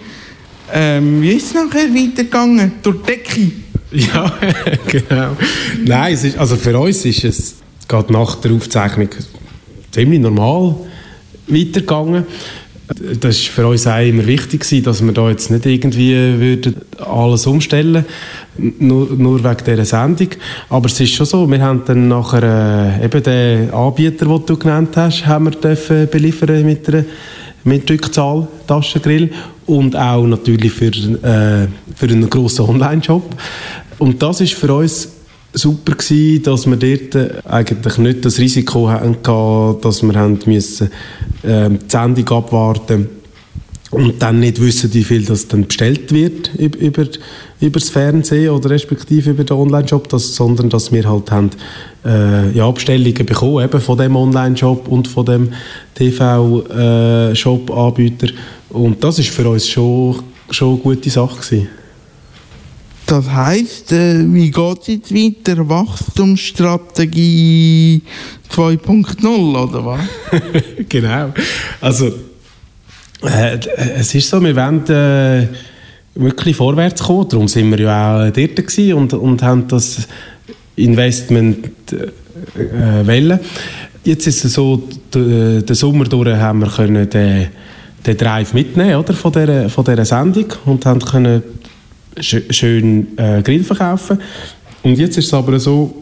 [0.72, 2.72] Ähm, wie ist es nachher weitergegangen?
[2.82, 3.52] Durch die Decke?
[3.94, 4.32] Ja,
[4.86, 5.36] genau.
[5.84, 7.56] Nein, es ist, also für uns ist es
[7.86, 9.10] gerade nach der Aufzeichnung
[9.90, 10.76] ziemlich normal
[11.46, 12.24] weitergegangen.
[13.20, 17.46] Das war für uns auch immer wichtig, dass wir da jetzt nicht irgendwie würden alles
[17.46, 18.04] umstellen
[18.56, 20.28] nur, nur wegen dieser Sendung.
[20.68, 22.42] Aber es ist schon so, wir haben dann nachher
[23.00, 27.04] äh, eben den Anbieter, den du genannt hast, haben wir beliefern mit einer
[27.64, 29.30] mit Rückzahl Taschengrill
[29.66, 33.22] und auch natürlich für, äh, für einen grossen Online-Shop.
[33.98, 35.11] Und das ist für uns
[35.52, 39.16] super gewesen, dass wir dort äh, eigentlich nicht das Risiko hatten,
[39.80, 40.90] dass wir haben müssen,
[41.42, 43.08] äh, die Sendung abwarten
[43.92, 47.04] und dann nicht wissen, wie viel das dann bestellt wird über, über,
[47.78, 51.50] das Fernsehen oder respektive über den Online-Shop, sondern dass wir halt haben,
[52.04, 55.52] äh, ja, Bestellungen bekommen eben von dem Online-Shop und von dem
[55.94, 58.32] TV-Shop-Anbieter äh,
[58.70, 61.68] und das ist für uns schon, schon eine gute Sache gewesen.
[63.12, 65.68] Das heisst, äh, wie geht es jetzt weiter?
[65.68, 68.00] Wachstumsstrategie
[68.50, 70.00] 2.0 oder was?
[70.88, 71.34] genau.
[71.82, 72.06] Also,
[73.22, 73.58] äh,
[73.98, 75.46] es ist so, wir wollen äh,
[76.14, 77.28] wirklich vorwärts kommen.
[77.28, 80.08] Darum sind wir ja auch dort gewesen und, und haben das
[80.76, 82.08] Investment äh,
[83.06, 83.40] wollen.
[84.04, 87.48] Jetzt ist es so, den Sommer durch haben wir können den,
[88.06, 91.42] den Drive mitnehmen oder, von, dieser, von dieser Sendung und haben können
[92.20, 94.18] schön äh, Grill verkaufen.
[94.82, 95.94] Und jetzt ist es aber so,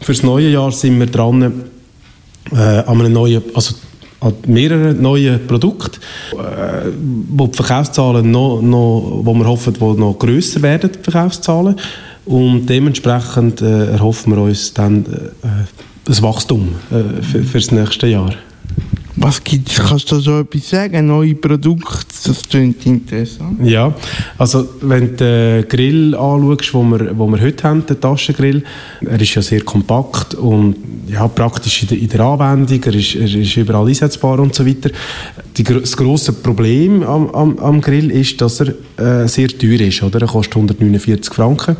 [0.00, 1.64] für das neue Jahr sind wir dran
[2.52, 3.74] äh, an einem neuen, also
[4.20, 6.00] an mehreren neuen Produkten,
[6.32, 6.90] äh,
[7.30, 11.76] wo die Verkaufszahlen noch, noch, wo wir hoffen, wo noch grösser werden, die Verkaufszahlen.
[12.24, 15.46] Und dementsprechend äh, erhoffen wir uns dann äh,
[16.04, 18.34] das Wachstum äh, für, für das nächste Jahr.
[19.20, 19.76] Was gibt's?
[19.76, 21.06] Kannst du so etwas sagen?
[21.06, 23.58] Neue Produkte, das klingt interessant.
[23.64, 23.92] Ja,
[24.36, 28.62] also wenn du den Grill anschaust, den wir, wo wir heute haben, den Taschengrill,
[29.00, 30.76] er ist ja sehr kompakt und
[31.08, 34.64] ja, praktisch in der, in der Anwendung, er ist, er ist überall einsetzbar und so
[34.64, 34.90] weiter.
[35.56, 40.02] Die, das grosse Problem am, am, am, Grill ist, dass er äh, sehr teuer ist.
[40.02, 40.22] Oder?
[40.22, 41.76] Er kostet 149 Franken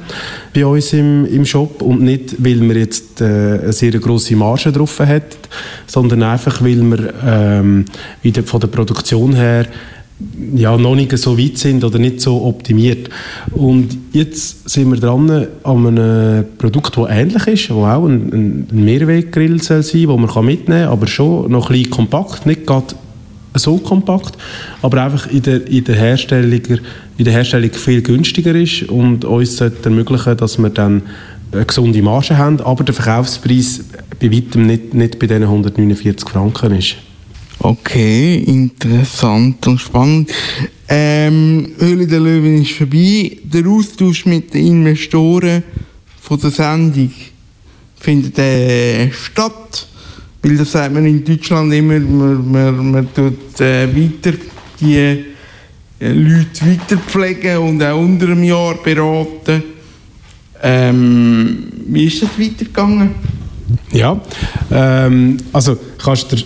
[0.52, 4.72] bei uns im, im Shop und nicht, weil man jetzt äh, eine sehr grosse Marge
[4.72, 5.38] drauf hat,
[5.86, 7.84] sondern einfach, weil wir ähm,
[8.22, 9.66] wieder von der Produktion her
[10.54, 13.08] ja, noch nicht so weit sind oder nicht so optimiert.
[13.52, 18.84] Und jetzt sind wir dran an einem Produkt, das ähnlich ist, wo auch ein, ein
[18.84, 22.94] Mehrweggrill soll sein, wo man mitnehmen kann, aber schon noch ein bisschen kompakt, nicht gerade
[23.54, 24.36] so kompakt,
[24.82, 26.62] aber einfach in der, in der, Herstellung,
[27.16, 31.02] in der Herstellung viel günstiger ist und uns sollte ermöglichen, dass wir dann
[31.52, 33.84] eine gesunde Marge haben, aber der Verkaufspreis
[34.20, 36.96] bei weitem nicht, nicht bei diesen 149 Franken ist.
[37.60, 40.32] Okay, interessant und spannend.
[40.88, 43.36] Ähm, Höhle der Löwen ist vorbei.
[43.42, 45.64] Der Austausch mit den Investoren
[46.20, 47.10] von der Sendung
[47.96, 49.88] findet äh, statt.
[50.40, 54.38] Weil das sagt man in Deutschland immer, man, man, man tut äh, weiter
[54.80, 55.24] die äh,
[56.00, 59.64] Leute weiterpflegen und auch unter einem Jahr beraten.
[60.62, 63.14] Ähm, wie ist das weitergegangen?
[63.92, 64.20] Ja,
[64.70, 66.36] ähm, also kannst du,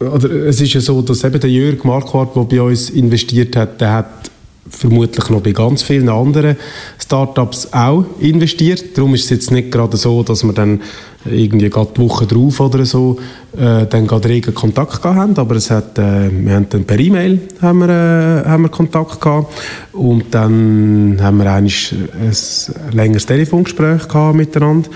[0.00, 3.80] oder es ist ja so, dass eben der Jörg Marquardt, der bei uns investiert hat,
[3.80, 4.30] der hat
[4.68, 6.56] vermutlich noch bei ganz vielen anderen
[6.98, 8.96] Startups auch investiert.
[8.96, 10.82] Darum ist es jetzt nicht gerade so, dass wir dann
[11.24, 13.18] irgendwie gerade die Woche drauf oder so
[13.56, 16.98] äh, dann gerade regen Kontakt gehabt haben, aber es hat, äh, wir haben dann per
[16.98, 19.54] E-Mail haben wir, äh, haben wir Kontakt gehabt.
[19.92, 24.88] Und dann haben wir eigentlich ein längeres Telefongespräch gehabt miteinander.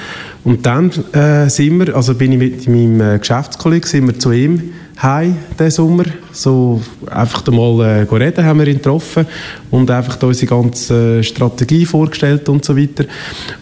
[0.44, 4.30] Und dann äh, sind wir, also bin ich mit meinem äh, Geschäftskollegen, sind wir zu
[4.32, 4.72] ihm
[5.02, 6.04] heim diesen Sommer.
[6.32, 6.80] So
[7.10, 9.26] einfach mal äh, reden, haben wir ihn getroffen
[9.70, 13.04] und einfach unsere ganze Strategie vorgestellt und so weiter.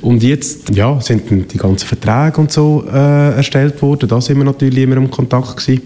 [0.01, 4.09] Und jetzt ja, sind die ganzen Verträge und so äh, erstellt worden.
[4.09, 5.83] Da sind wir natürlich immer im Kontakt gewesen.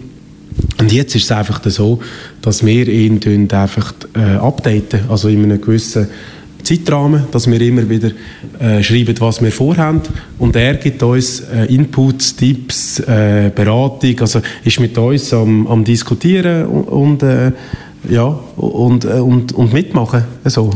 [0.79, 1.99] Und jetzt ist es einfach so,
[2.41, 6.07] dass wir ihn einfach äh, updaten, also in einem gewissen
[6.63, 8.11] Zeitrahmen, dass wir immer wieder
[8.59, 10.01] äh, schreiben, was wir vorhaben.
[10.39, 15.83] Und er gibt uns äh, Inputs, Tipps, äh, Beratung, also ist mit uns am, am
[15.83, 17.51] Diskutieren und, und äh,
[18.09, 20.23] ja, und, äh, und, und mitmachen.
[20.45, 20.71] So.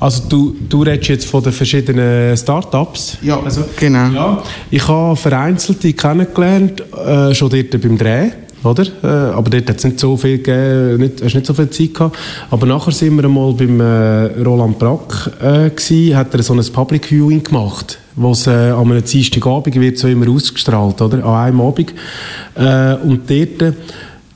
[0.00, 3.18] Also du, du redest jetzt von den verschiedenen Start-ups.
[3.22, 4.10] Ja, also, genau.
[4.10, 8.30] Ja, ich habe vereinzelte kennengelernt, äh, schon dort beim Dreh
[8.64, 8.84] oder?
[9.02, 11.94] Äh, aber dort hat es nicht so viel gegeben, nicht, hast nicht so viel Zeit
[11.94, 12.16] gehabt.
[12.50, 16.64] Aber nachher sind wir einmal beim äh, Roland Brack äh, gewesen, hat er so ein
[16.72, 21.24] Public Viewing gemacht, was äh, an einem Dienstagabend wird so immer ausgestrahlt, oder?
[21.24, 21.94] An einem Abend.
[22.54, 23.74] Äh, und dort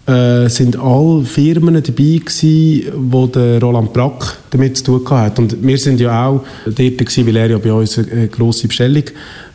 [0.07, 5.39] äh, sind alle Firmen dabei gewesen, wo der Roland Brack damit zu tun hat.
[5.39, 9.05] Und wir sind ja auch dort gewesen, weil er ja bei uns eine grosse Bestellung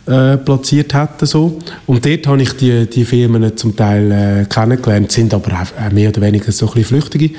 [0.08, 1.26] äh, platziert hätten.
[1.26, 1.60] So.
[1.86, 6.10] Und dort habe ich die, die Firmen zum Teil äh, kennengelernt, sind aber auch mehr
[6.10, 7.32] oder weniger so ein bisschen flüchtige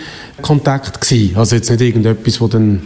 [0.43, 1.37] Kontakte gewesen.
[1.37, 2.83] Also jetzt nicht irgendetwas, wo dann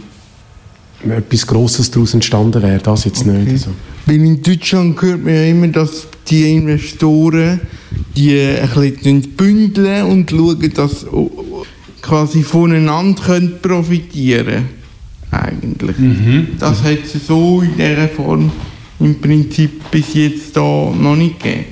[1.07, 3.31] etwas Grosses daraus entstanden wäre, das jetzt okay.
[3.31, 3.63] nicht.
[3.63, 3.71] So.
[4.05, 7.59] Weil in Deutschland hört man ja immer, dass die Investoren
[8.15, 11.05] die ein bisschen bündeln und schauen, dass
[12.01, 14.69] quasi voneinander können profitieren
[15.31, 15.97] eigentlich.
[15.97, 16.47] Mhm.
[16.59, 18.51] Das hat es so in dieser Form
[18.99, 21.65] im Prinzip bis jetzt da noch nicht gegeben.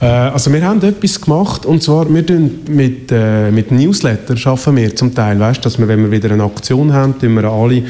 [0.00, 2.24] Äh, also wir haben etwas gemacht und zwar wir
[2.68, 6.44] mit, äh, mit Newsletter schaffen wir zum Teil, weißt, dass wir, wenn wir wieder eine
[6.44, 7.82] Aktion haben, tun wir alle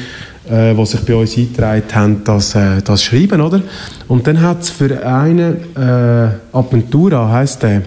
[0.49, 3.61] äh, die sich bei uns eingetragen haben, das, äh, das schreiben, oder?
[4.07, 7.83] Und dann hat es für einen äh, Aventura, heisst der,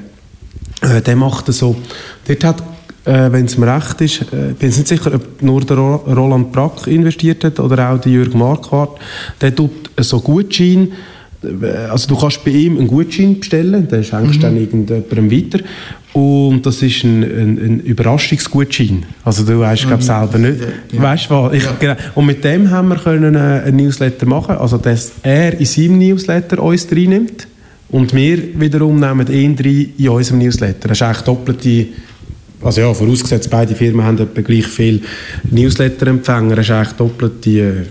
[0.81, 1.77] äh, der macht so,
[2.27, 2.63] dort hat
[3.05, 6.53] äh, wenn es mir recht ist, äh, bin ich nicht sicher, ob nur der Roland
[6.53, 8.99] Brack investiert hat oder auch der Jürg Marquardt,
[9.41, 10.93] der tut so Gutschein,
[11.43, 14.43] äh, also du kannst bei ihm einen Gutschein bestellen, den schenkst mhm.
[14.43, 15.59] dann irgendjemandem weiter
[16.13, 19.05] und das ist ein, ein, ein Überraschungsgutschein.
[19.25, 20.07] Also du weißt, glaube mhm.
[20.07, 20.61] selber nicht.
[20.93, 21.03] Ja.
[21.03, 21.55] Weißt was?
[21.55, 21.75] Ich, ja.
[21.79, 21.95] genau.
[22.15, 25.99] Und mit dem haben wir können äh, ein Newsletter machen, also dass er in seinem
[25.99, 27.49] Newsletter uns reinnimmt
[27.89, 30.89] und wir wiederum nehmen ihn rein in unserem Newsletter.
[30.89, 31.87] Das ist eigentlich doppelte
[32.63, 35.03] also ja, vorausgesetzt, beide Firmen haben etwa gleich viel
[35.51, 37.85] Newsletter-Empfänger, das ist eigentlich doppelt die äh,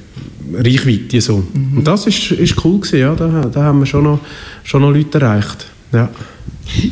[0.54, 1.22] Reichweite.
[1.22, 1.44] So.
[1.54, 1.80] Mhm.
[1.80, 4.20] Und das ist, ist cool gewesen, ja, da, da haben wir schon noch,
[4.64, 5.68] schon noch Leute erreicht.
[5.92, 6.10] Ja.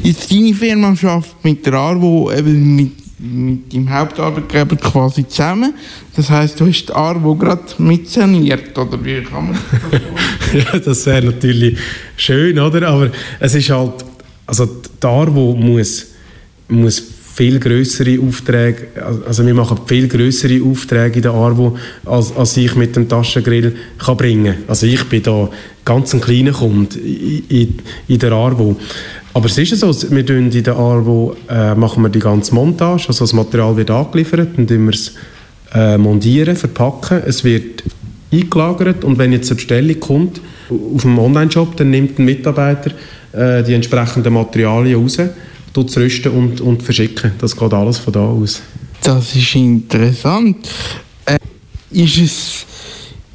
[0.03, 5.73] Jetzt deine Firma arbeitet mit der Arvo eben mit, mit dem Hauptarbeitgeber quasi zusammen.
[6.15, 9.57] Das heisst, du hast die Arvo gerade mitsaniert, oder wie kann man
[9.91, 11.77] das Ja, das wäre natürlich
[12.17, 12.89] schön, oder?
[12.89, 13.09] Aber
[13.39, 14.05] es ist halt,
[14.45, 16.07] also die Arvo muss,
[16.67, 18.87] muss viel größere Aufträge,
[19.25, 23.75] also wir machen viel größere Aufträge in der Arvo, als, als ich mit dem Taschengrill
[23.97, 24.55] kann bringen.
[24.67, 25.49] Also ich bin da
[25.85, 27.75] ganz ein kleiner Kunde in, in,
[28.07, 28.75] in der Arvo.
[29.33, 33.05] Aber es ist so, wir tun in der Arvo äh, machen wir die ganze Montage,
[33.07, 35.13] also das Material wird angeliefert, dann tun wir es
[35.73, 37.83] äh, montieren, verpacken, es wird
[38.31, 42.91] eingelagert und wenn jetzt eine Bestellung kommt auf dem Online-Shop, dann nimmt ein Mitarbeiter
[43.31, 45.17] äh, die entsprechenden Materialien raus
[45.75, 47.31] rüsten und, und verschicken.
[47.39, 48.61] Das geht alles von da aus.
[49.01, 50.69] Das ist interessant.
[51.25, 51.37] Äh,
[51.91, 52.65] ist, es,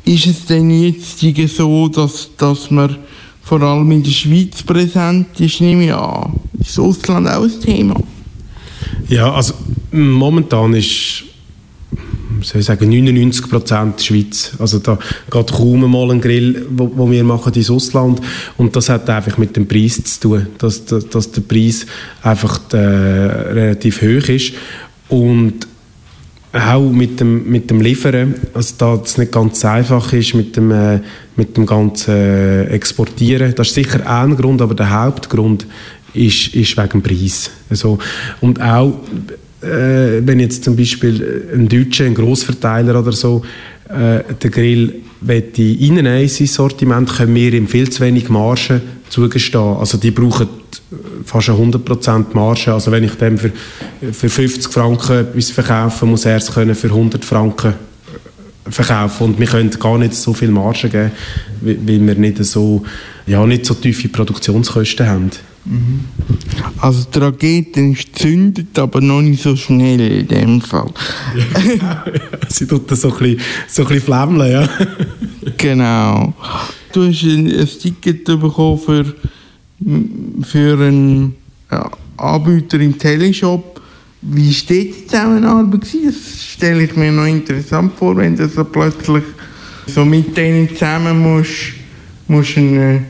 [0.04, 1.20] ist es denn jetzt
[1.56, 2.96] so, dass, dass man
[3.42, 6.40] vor allem in der Schweiz präsent ist, nehme ich an.
[6.58, 8.00] Ist das Ausland auch ein Thema?
[9.08, 9.54] Ja, also
[9.90, 11.24] momentan ist
[12.44, 14.52] soll ich sagen, 99 Prozent Schweiz.
[14.58, 14.98] Also da
[15.30, 18.20] geht kaum mal ein Grill, wo wir machen ins Ausland.
[18.56, 21.86] Und das hat einfach mit dem Preis zu tun, dass, dass, dass der Preis
[22.22, 24.52] einfach äh, relativ hoch ist.
[25.08, 25.66] Und
[26.54, 30.70] auch mit dem, mit dem Liefern, also da es nicht ganz einfach ist mit dem,
[30.70, 31.00] äh,
[31.36, 33.54] mit dem ganzen äh, Exportieren.
[33.56, 35.66] Das ist sicher ein Grund, aber der Hauptgrund
[36.12, 37.50] ist, ist wegen dem Preis.
[37.68, 37.98] Also,
[38.40, 39.00] und auch
[39.64, 43.42] äh, wenn jetzt zum Beispiel ein Deutscher, ein Grossverteiler oder so,
[43.88, 48.80] äh, den Grill möchte reinnehmen in sein Sortiment, können wir ihm viel zu wenig Marge
[49.08, 49.76] zugestehen.
[49.76, 50.48] Also die brauchen
[51.24, 52.72] fast eine 100% Marge.
[52.72, 53.52] Also wenn ich dem für,
[54.12, 57.74] für 50 Franken etwas verkaufe, muss er es für 100 Franken
[58.68, 61.10] verkaufen und wir können gar nicht so viel Marge geben,
[61.60, 62.82] weil wir nicht so,
[63.26, 65.30] ja, nicht so tiefe Produktionskosten haben.
[66.78, 70.92] Also die Rakete zündet, aber noch nicht so schnell in dem Fall.
[72.48, 74.68] Sie tut das so ein bisschen, so ein bisschen ja.
[75.56, 76.34] genau.
[76.92, 79.04] Du hast ein, ein Ticket bekommen für,
[80.42, 81.34] für einen
[81.70, 83.80] ja, Anbieter im Teleshop.
[84.20, 85.82] Wie steht die Zusammenarbeit?
[85.82, 89.24] Das stelle ich mir noch interessant vor, wenn du so plötzlich
[89.86, 91.72] so mit denen zusammen musst,
[92.28, 93.00] musst einen, äh,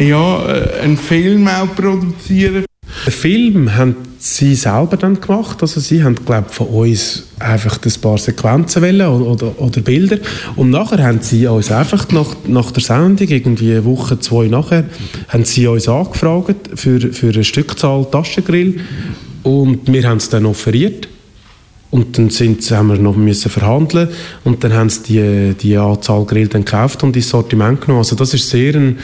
[0.00, 2.64] ja, äh, einen Film auch produzieren.
[3.06, 5.62] Den Film haben sie selber dann gemacht.
[5.62, 10.18] Also sie haben, glaube von uns einfach ein paar Sequenzen wollen oder, oder, oder Bilder.
[10.56, 14.84] Und nachher haben sie uns einfach nach, nach der Sendung, irgendwie eine Woche, zwei nachher,
[15.28, 18.80] haben sie uns angefragt für, für eine Stückzahl Taschengrill.
[19.42, 21.08] Und wir haben es dann offeriert.
[21.90, 24.10] Und dann sind, haben wir noch müssen verhandeln
[24.44, 27.98] und dann haben sie die, die Anzahl Grill dann gekauft und ins Sortiment genommen.
[27.98, 29.00] Also das ist sehr ein,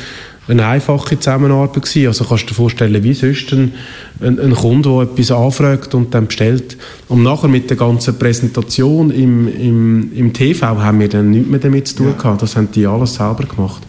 [0.49, 2.07] eine einfache Zusammenarbeit gewesen.
[2.07, 3.73] Also kannst du dir vorstellen, wie sonst ein,
[4.21, 6.77] ein, ein Kunde, der etwas anfragt und dann bestellt.
[7.09, 11.61] Und nachher mit der ganzen Präsentation im, im, im TV haben wir dann nichts mehr
[11.61, 12.43] damit zu tun gehabt.
[12.43, 13.83] Das haben die alles selber gemacht.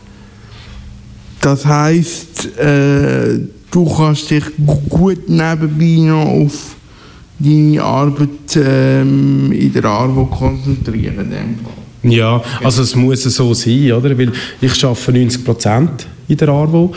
[1.41, 3.39] Das heisst, äh,
[3.69, 6.75] du kannst dich gu- gut nebenbei noch auf
[7.39, 11.19] deine Arbeit ähm, in der ARWO konzentrieren.
[11.19, 11.86] in dem Fall.
[12.09, 14.17] Ja, also es muss so sein, oder?
[14.17, 14.31] Weil
[14.61, 16.93] ich arbeite 90 Prozent in der ARWO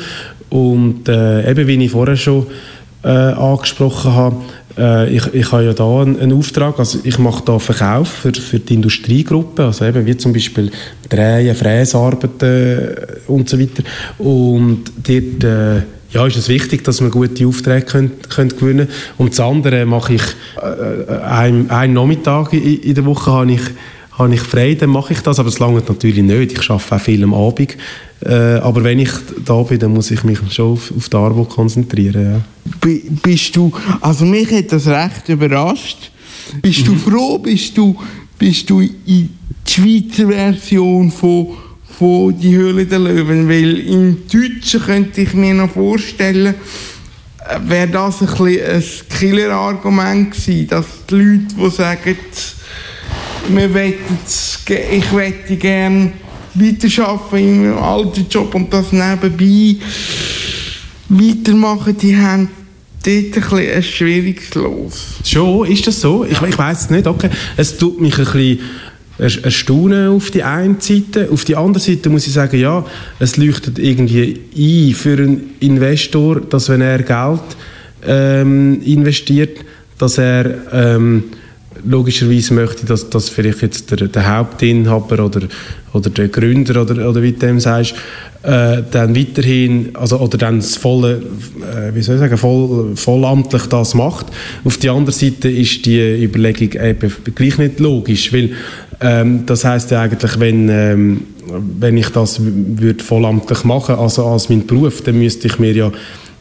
[0.50, 2.46] und äh, eben wie ich vorher schon
[3.02, 4.36] äh, angesprochen habe,
[4.76, 8.32] äh, ich, ich habe ja da einen, einen Auftrag, also ich mache da Verkauf für,
[8.32, 10.70] für die Industriegruppe, also eben wie zum Beispiel
[11.08, 12.94] Drehen, Fräsarbeiten
[13.26, 13.82] und so weiter.
[14.18, 15.82] Und dort äh,
[16.12, 18.88] ja, ist es wichtig, dass wir gute Aufträge können, können gewinnen.
[19.16, 20.22] Und das andere mache ich
[20.60, 23.62] äh, einen, einen Nachmittag in, in der Woche habe ich,
[24.20, 26.52] habe ich frei, dann mache ich das, aber es langt natürlich nicht.
[26.52, 27.76] Ich arbeite auch viel am Abend.
[28.24, 29.10] Äh, aber wenn ich
[29.44, 32.22] da bin, dann muss ich mich schon auf, auf die Arbeit konzentrieren.
[32.32, 32.40] Ja.
[32.80, 36.10] Bi- Bist du, also mich hat das recht überrascht.
[36.60, 37.96] Bist du froh, bist du,
[38.38, 39.28] bist du in die
[39.66, 41.48] Schweizer Version von,
[41.98, 43.48] von Die Höhle der Löwen?
[43.48, 46.54] Weil im Deutschen könnte ich mir noch vorstellen,
[47.48, 48.82] äh, wäre das ein, ein
[49.18, 52.16] Killer-Argument gewesen, dass die Leute, die sagen,
[53.48, 56.12] ich wette gerne
[56.54, 59.76] weiterarbeiten in meinem alten Job und das nebenbei
[61.08, 62.48] weitermachen, die haben
[63.04, 65.06] dort ein, ein schwieriges Los.
[65.24, 66.24] Schon, ist das so?
[66.24, 67.06] Ich, ich weiß es nicht.
[67.06, 67.30] Okay.
[67.56, 68.58] Es tut mich ein bisschen
[69.18, 71.28] er- erstaunen auf die eine Seite.
[71.30, 72.84] Auf die andere Seite muss ich sagen, ja,
[73.18, 77.40] es leuchtet irgendwie ein für einen Investor, dass wenn er Geld
[78.06, 79.58] ähm, investiert,
[79.98, 81.24] dass er ähm,
[81.84, 85.42] logischerweise möchte, dass, dass vielleicht jetzt der, der Hauptinhaber oder,
[85.92, 87.94] oder der Gründer oder, oder wie du dem sagst,
[88.42, 91.22] äh, dann weiterhin, also, oder dann das volle,
[91.60, 94.26] äh, wie soll ich sagen, voll, vollamtlich das macht.
[94.64, 98.50] Auf der anderen Seite ist die Überlegung eben gleich nicht logisch, weil
[99.00, 101.22] ähm, das heißt ja eigentlich, wenn, ähm,
[101.78, 105.88] wenn ich das würde vollamtlich machen, also als mein Beruf, dann müsste ich mir ja,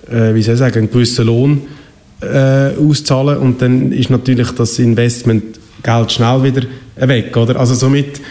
[0.10, 1.62] äh, wie soll ich sagen, einen gewissen Lohn
[2.22, 7.60] äh, auszahlen und dann ist natürlich das Investmentgeld schnell wieder weg, oder?
[7.60, 8.22] Also somit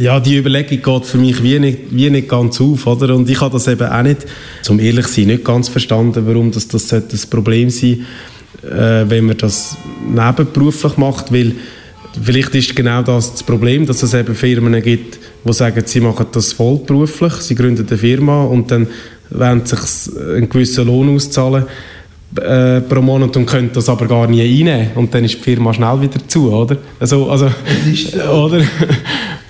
[0.00, 3.14] ja, die Überlegung geht für mich wie nicht, wie nicht ganz auf, oder?
[3.14, 4.26] Und ich habe das eben auch nicht,
[4.62, 8.06] zum ehrlich sein, nicht ganz verstanden, warum das, das sollte ein Problem sein
[8.62, 9.76] äh, wenn man das
[10.06, 11.52] nebenberuflich macht, weil
[12.22, 16.26] vielleicht ist genau das das Problem, dass es eben Firmen gibt, die sagen, sie machen
[16.32, 18.88] das vollberuflich, sie gründen eine Firma und dann
[19.30, 19.80] wollen sich
[20.18, 21.64] einen gewissen Lohn auszahlen
[22.38, 25.72] äh, pro Monat und können das aber gar nie einnehmen und dann ist die Firma
[25.72, 26.76] schnell wieder zu, oder?
[26.98, 27.46] Also, also
[28.32, 28.62] oder?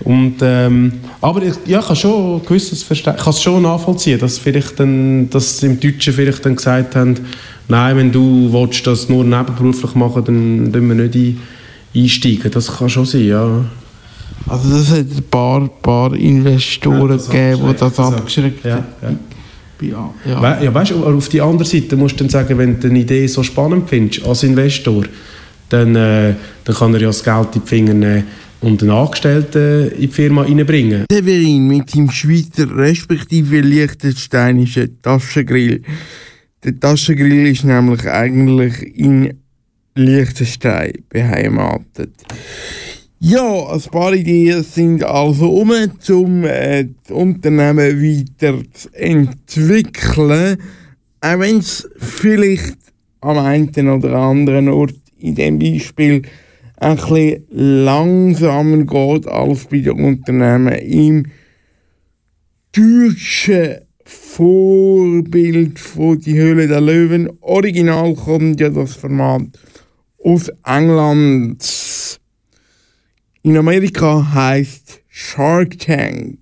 [0.04, 4.18] Und, ähm, aber ich, ja, ich kann schon gewisses Verste ich kann es schon nachvollziehen,
[4.18, 7.16] dass vielleicht dann, dass sie im Deutschen vielleicht dann gesagt haben,
[7.68, 11.40] nein, wenn du willst, das nur nebenberuflich machen, dann tun wir nicht ein,
[11.94, 12.50] einsteigen.
[12.50, 13.64] Das kann schon sein, ja.
[14.46, 18.86] Also das hat ein paar, paar Investoren gegeben, die das abgeschreckt ja, haben.
[19.02, 19.16] Ja, ja.
[20.26, 22.98] Ja, weißt du, aber auf die andere Seite musst du dann sagen, wenn du eine
[22.98, 25.04] Idee so spannend findest als Investor,
[25.68, 28.24] dann, äh, dann kann er ja das Geld in die Finger nehmen
[28.60, 31.04] und einen Angestellten in die Firma reinbringen.
[31.10, 35.82] Severin mit seinem Schweizer respektive liechtensteinischen Taschengrill.
[36.64, 39.34] Der Taschengrill ist nämlich eigentlich in
[39.94, 42.14] Liechtenstein beheimatet.
[43.20, 50.58] Ja, ein paar Ideen sind also um, um äh, das Unternehmen weiter zu entwickeln.
[51.20, 52.76] Auch wenn es vielleicht
[53.20, 56.22] am einen oder anderen Ort in dem Beispiel
[56.76, 61.26] ein bisschen langsamer geht als bei den Unternehmen im
[62.70, 67.30] deutschen Vorbild von Die Höhle der Löwen.
[67.40, 69.48] Original kommt ja das Format
[70.22, 71.64] aus England.
[73.48, 76.36] In Amerika heißt Shark Tank.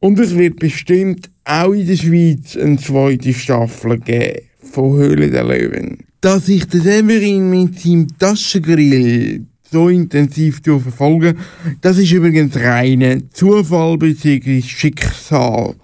[0.00, 4.40] Und es wird bestimmt auch in der Schweiz eine zweite Staffel geben
[4.72, 5.98] von Höhle der Löwen.
[6.20, 11.36] Dass ich den Severin mit seinem Taschengrill so intensiv verfolge,
[11.80, 14.60] das ist übrigens reiner Zufall bzw.
[14.60, 15.76] Schicksal.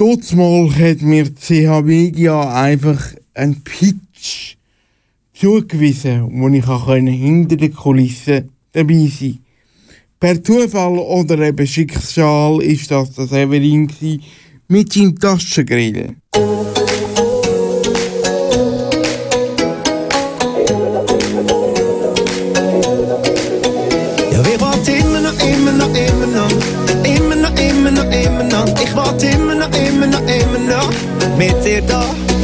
[0.00, 4.56] Mal hat mir CH Media einfach einen Pitch
[5.34, 9.38] zugewiesen, wo ich hinter den Kulissen dabei sein
[10.20, 13.90] Per Zufall oder eben Schicksal ist das der Severin
[14.68, 16.16] mit seinem Taschengrill.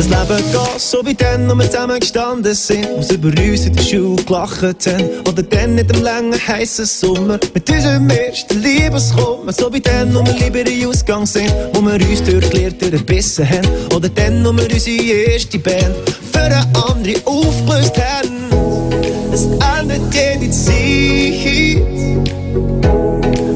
[0.01, 2.87] Das Leben geht so wie dann, wo wir zusammen gestanden sind.
[3.01, 5.11] Sie über uns in der Schule gelacht haben.
[5.29, 7.39] Oder dann in dem langen, heißen Sommer.
[7.53, 9.53] Mit unserem ersten Liebeskummer.
[9.53, 11.53] So wie dann, wo wir lieber in Ausgang sind.
[11.75, 13.69] Wo wir uns durch die Lehre durchgebissen haben.
[13.95, 15.95] Oder dann, wo wir unsere erste Band
[16.33, 18.31] für eine andere aufgelöst haben.
[19.35, 19.45] Es
[19.79, 21.83] endet jede Zeit.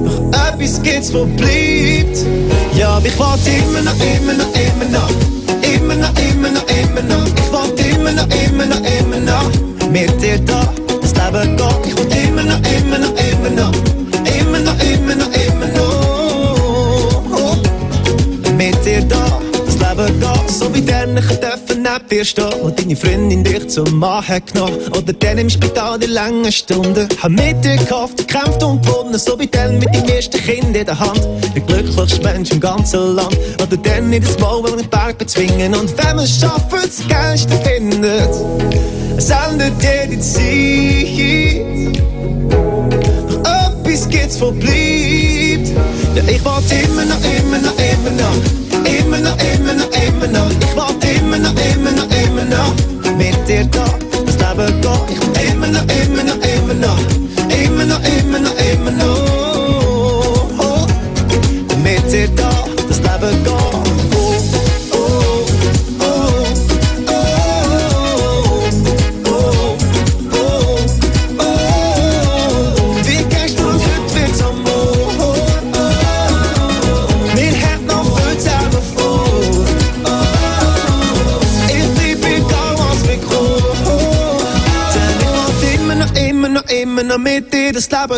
[0.04, 2.18] Noch etwas gibt's, wo bleibt.
[2.76, 5.33] Ja, ich warte immer noch, immer noch, immer noch.
[5.84, 7.26] Immer noch, immer noch, immer noch.
[7.26, 9.90] Ich warte immer noch, immer noch, immer noch.
[9.90, 10.66] Mit dir da,
[11.02, 12.03] das Leben geht.
[20.74, 21.24] Wie dann ich
[21.84, 22.74] neben dir stehen.
[22.76, 24.78] Deine Freundin dich zum Mann genommen.
[24.96, 27.08] Oder dann im Spital die langen Stunden.
[27.22, 29.18] Hab mit dir gehofft, gekämpft und gewonnen.
[29.18, 31.20] So wie dann mit deinem ersten Kind in der Hand.
[31.54, 33.38] Der glücklichste Mensch im ganzen Land.
[33.62, 35.74] Oder dann in das Maul, den Berg bezwingen.
[35.74, 38.30] Und wenn man schafft, das Geilste findet.
[39.16, 41.54] Es endet jede Zeit.
[42.50, 45.68] Doch etwas gibt's, wo bleibt.
[46.14, 47.73] Ja, ich warte immer noch, immer noch.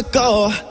[0.03, 0.66] Dir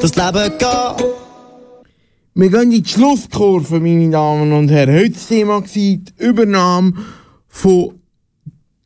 [0.00, 1.06] das Leben geht.
[2.34, 4.94] Wir gehen in die Schlusskurve, meine Damen und Herren.
[4.94, 6.92] Heute das Thema war die Übernahme
[7.48, 8.00] von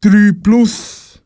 [0.01, 1.21] 3 Plus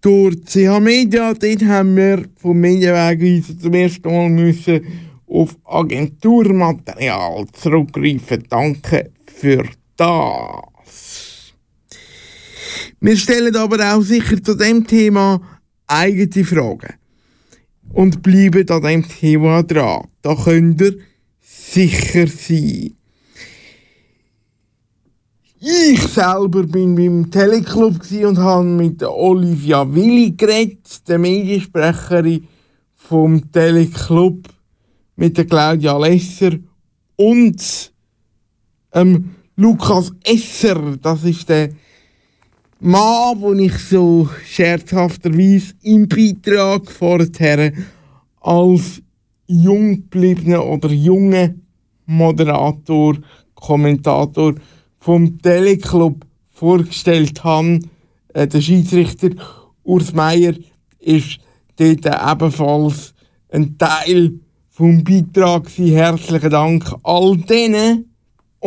[0.00, 1.34] durch CH Media.
[1.34, 4.80] Dort haben wir vom Medienwegweiser zum ersten Mal müssen
[5.26, 8.44] auf Agenturmaterial zurückgreifen.
[8.48, 9.64] Danke für
[9.96, 11.52] das.
[12.98, 15.40] Wir stellen aber auch sicher zu dem Thema
[15.86, 16.94] eigene Fragen
[17.92, 20.08] und bleiben an dem Thema dran.
[20.22, 20.98] Da könnt ihr
[21.40, 22.92] sicher sein.
[25.58, 32.46] Ich selber bin beim Teleclub und habe mit Olivia Willi geredet, der Mediensprecherin
[32.94, 34.48] vom Teleclub,
[35.16, 36.52] mit der Claudia Lesser
[37.16, 37.92] und
[38.92, 40.98] ähm, Lukas Esser.
[41.00, 41.70] Das ist der
[42.80, 47.72] Mann, den ich so scherzhafterweise im Beitrag vorher
[48.40, 49.02] als
[49.46, 51.66] jung gebliebenen oder jungen
[52.04, 53.16] Moderator,
[53.54, 54.54] Kommentator
[54.98, 57.80] vom Teleclub vorgestellt habe.
[58.34, 59.30] Äh, der Schiedsrichter
[59.82, 60.52] Urs Meier
[61.00, 61.38] ist
[61.76, 63.14] dort ebenfalls
[63.50, 65.70] ein Teil vom Beitrag.
[65.78, 68.15] Herzlichen Dank all denen.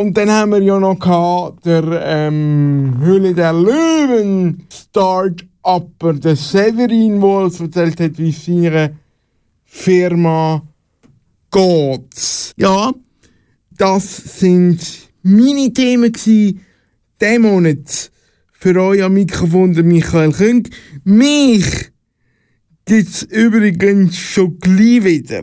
[0.00, 7.28] Und dann haben wir ja noch der ähm, Höhle der Löwen Start-Upper, der Severin, der
[7.28, 8.96] uns erzählt hat, wie seine
[9.66, 10.62] Firma
[11.50, 12.54] geht.
[12.56, 12.94] Ja,
[13.76, 14.80] das sind
[15.22, 18.10] meine Themen diesen Monat.
[18.52, 20.66] Für euch am Mikrofon der Michael Küng.
[21.04, 21.90] Mich
[22.86, 25.42] gibt's übrigens schon gleich wieder.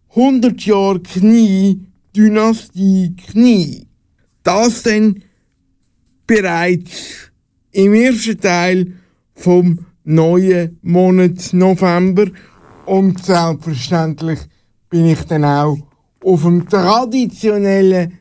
[0.09, 1.82] 100 Jahre Knie,
[2.15, 3.88] Dynastie Knie.
[4.43, 5.24] Das dann
[6.28, 7.32] bereits
[7.72, 8.93] im ersten Teil
[9.34, 12.28] vom neuen Monat November
[12.86, 14.39] und selbstverständlich
[14.89, 15.78] bin ich dann auch
[16.24, 18.20] auf dem traditionellen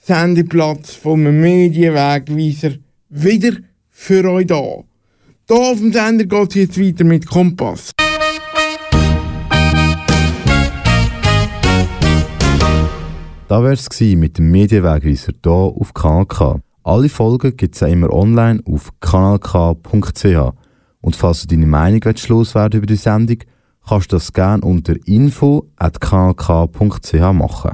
[0.00, 2.76] Sendeplatz vom Medienwegweiser
[3.08, 3.56] wieder
[3.90, 4.84] für euch da.
[5.50, 7.92] Hier auf dem Sender geht es jetzt weiter mit Kompass.
[13.48, 16.60] Da wär's gsi mit dem Medienwegweiser hier auf Kanal K.
[16.84, 20.52] Alle Folgen gibt's auch immer online auf kanalk.ch.
[21.00, 23.38] Und falls du deine Meinung loswerden über die Sendung,
[23.88, 27.70] kannst du das gerne unter info.kanalk.ch machen.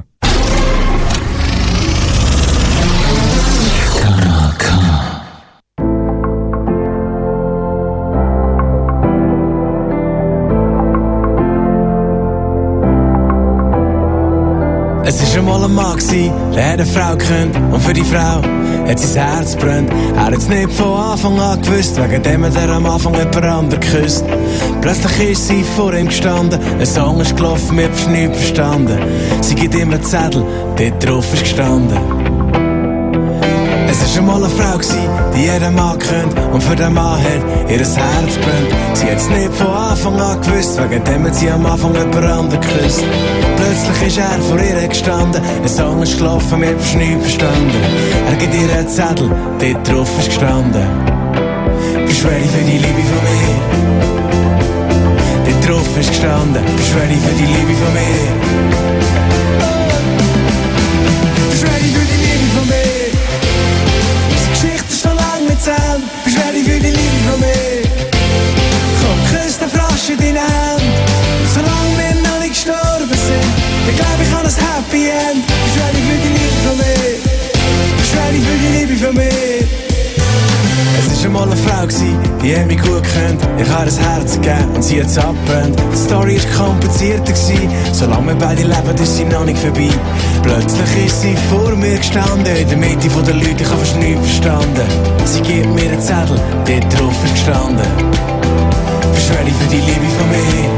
[15.55, 18.41] Es einmal ein Mann gsi, der hat eine Frau gekönnt und für die Frau
[18.87, 19.89] hat sein Herz brennt.
[20.17, 23.79] Er hat's nicht von Anfang an gewusst, wegen dem hat er am Anfang jemand anderen
[23.79, 24.25] geküsst.
[24.81, 28.99] Plötzlich ist sie vor ihm gestanden, ein Song ist gelaufen, wir haben nichts verstanden.
[29.39, 30.43] Sie gibt ihm einen Zettel,
[30.75, 31.97] dort drauf ist gestanden.
[33.89, 37.69] Es ist einmal eine Frau gsi, die jeder Mann kennt und für den Mann hat
[37.69, 38.71] ihr Herz brennt.
[38.93, 42.49] Sie hat's nicht von Anfang an gewusst, wegen dem hat sie am Anfang jemand anderen
[42.61, 43.03] geküsst.
[43.57, 47.81] Plötzlich ist er vor ihr gestanden, ein Song ist gelaufen, wir haben nichts verstanden.
[48.29, 49.29] Er gibt ihr einen Zettel,
[49.59, 50.87] dort drauf ist gestanden.
[52.05, 53.55] Bist du ready für die Liebe von mir?
[55.45, 58.84] Dort drauf ist gestanden, bist du ready für die Liebe von mir?
[79.05, 79.67] Für die mir?
[80.99, 81.85] Es ist einmal eine Frau
[82.41, 83.41] die hat mich gut gekannt.
[83.57, 85.79] Ich habe ein Herz gegeben und sie hat's abbrennt.
[85.91, 87.33] Die Story ist komplizierter
[87.91, 89.89] solange wir beide leben, ist sie noch nicht vorbei.
[90.43, 93.97] Plötzlich ist sie vor mir gestanden, in der Mitte von den Leuten, ich habe fast
[93.97, 94.87] nichts verstanden.
[95.25, 97.85] Sie gibt mir einen Zettel, dort drauf ist gestanden.
[99.37, 100.69] Ready für die Liebe von mir?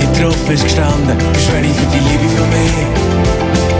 [0.00, 1.16] Dort drauf ist gestanden,
[1.54, 3.71] ready für die Liebe von mir?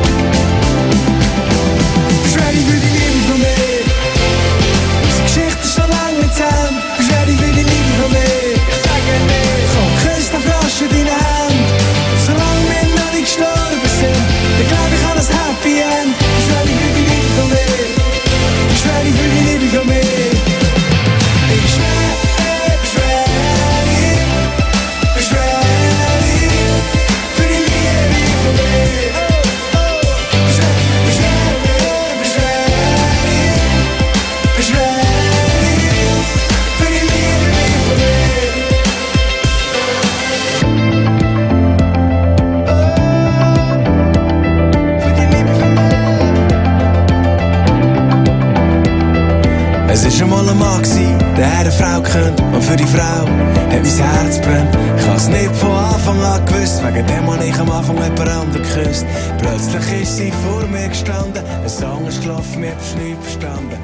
[57.82, 59.04] Anfang jemand anderen geküsst.
[59.38, 63.76] Plötzlich ist sie vor mir gestanden, ein Song ist gelaufen, mir nicht verstanden.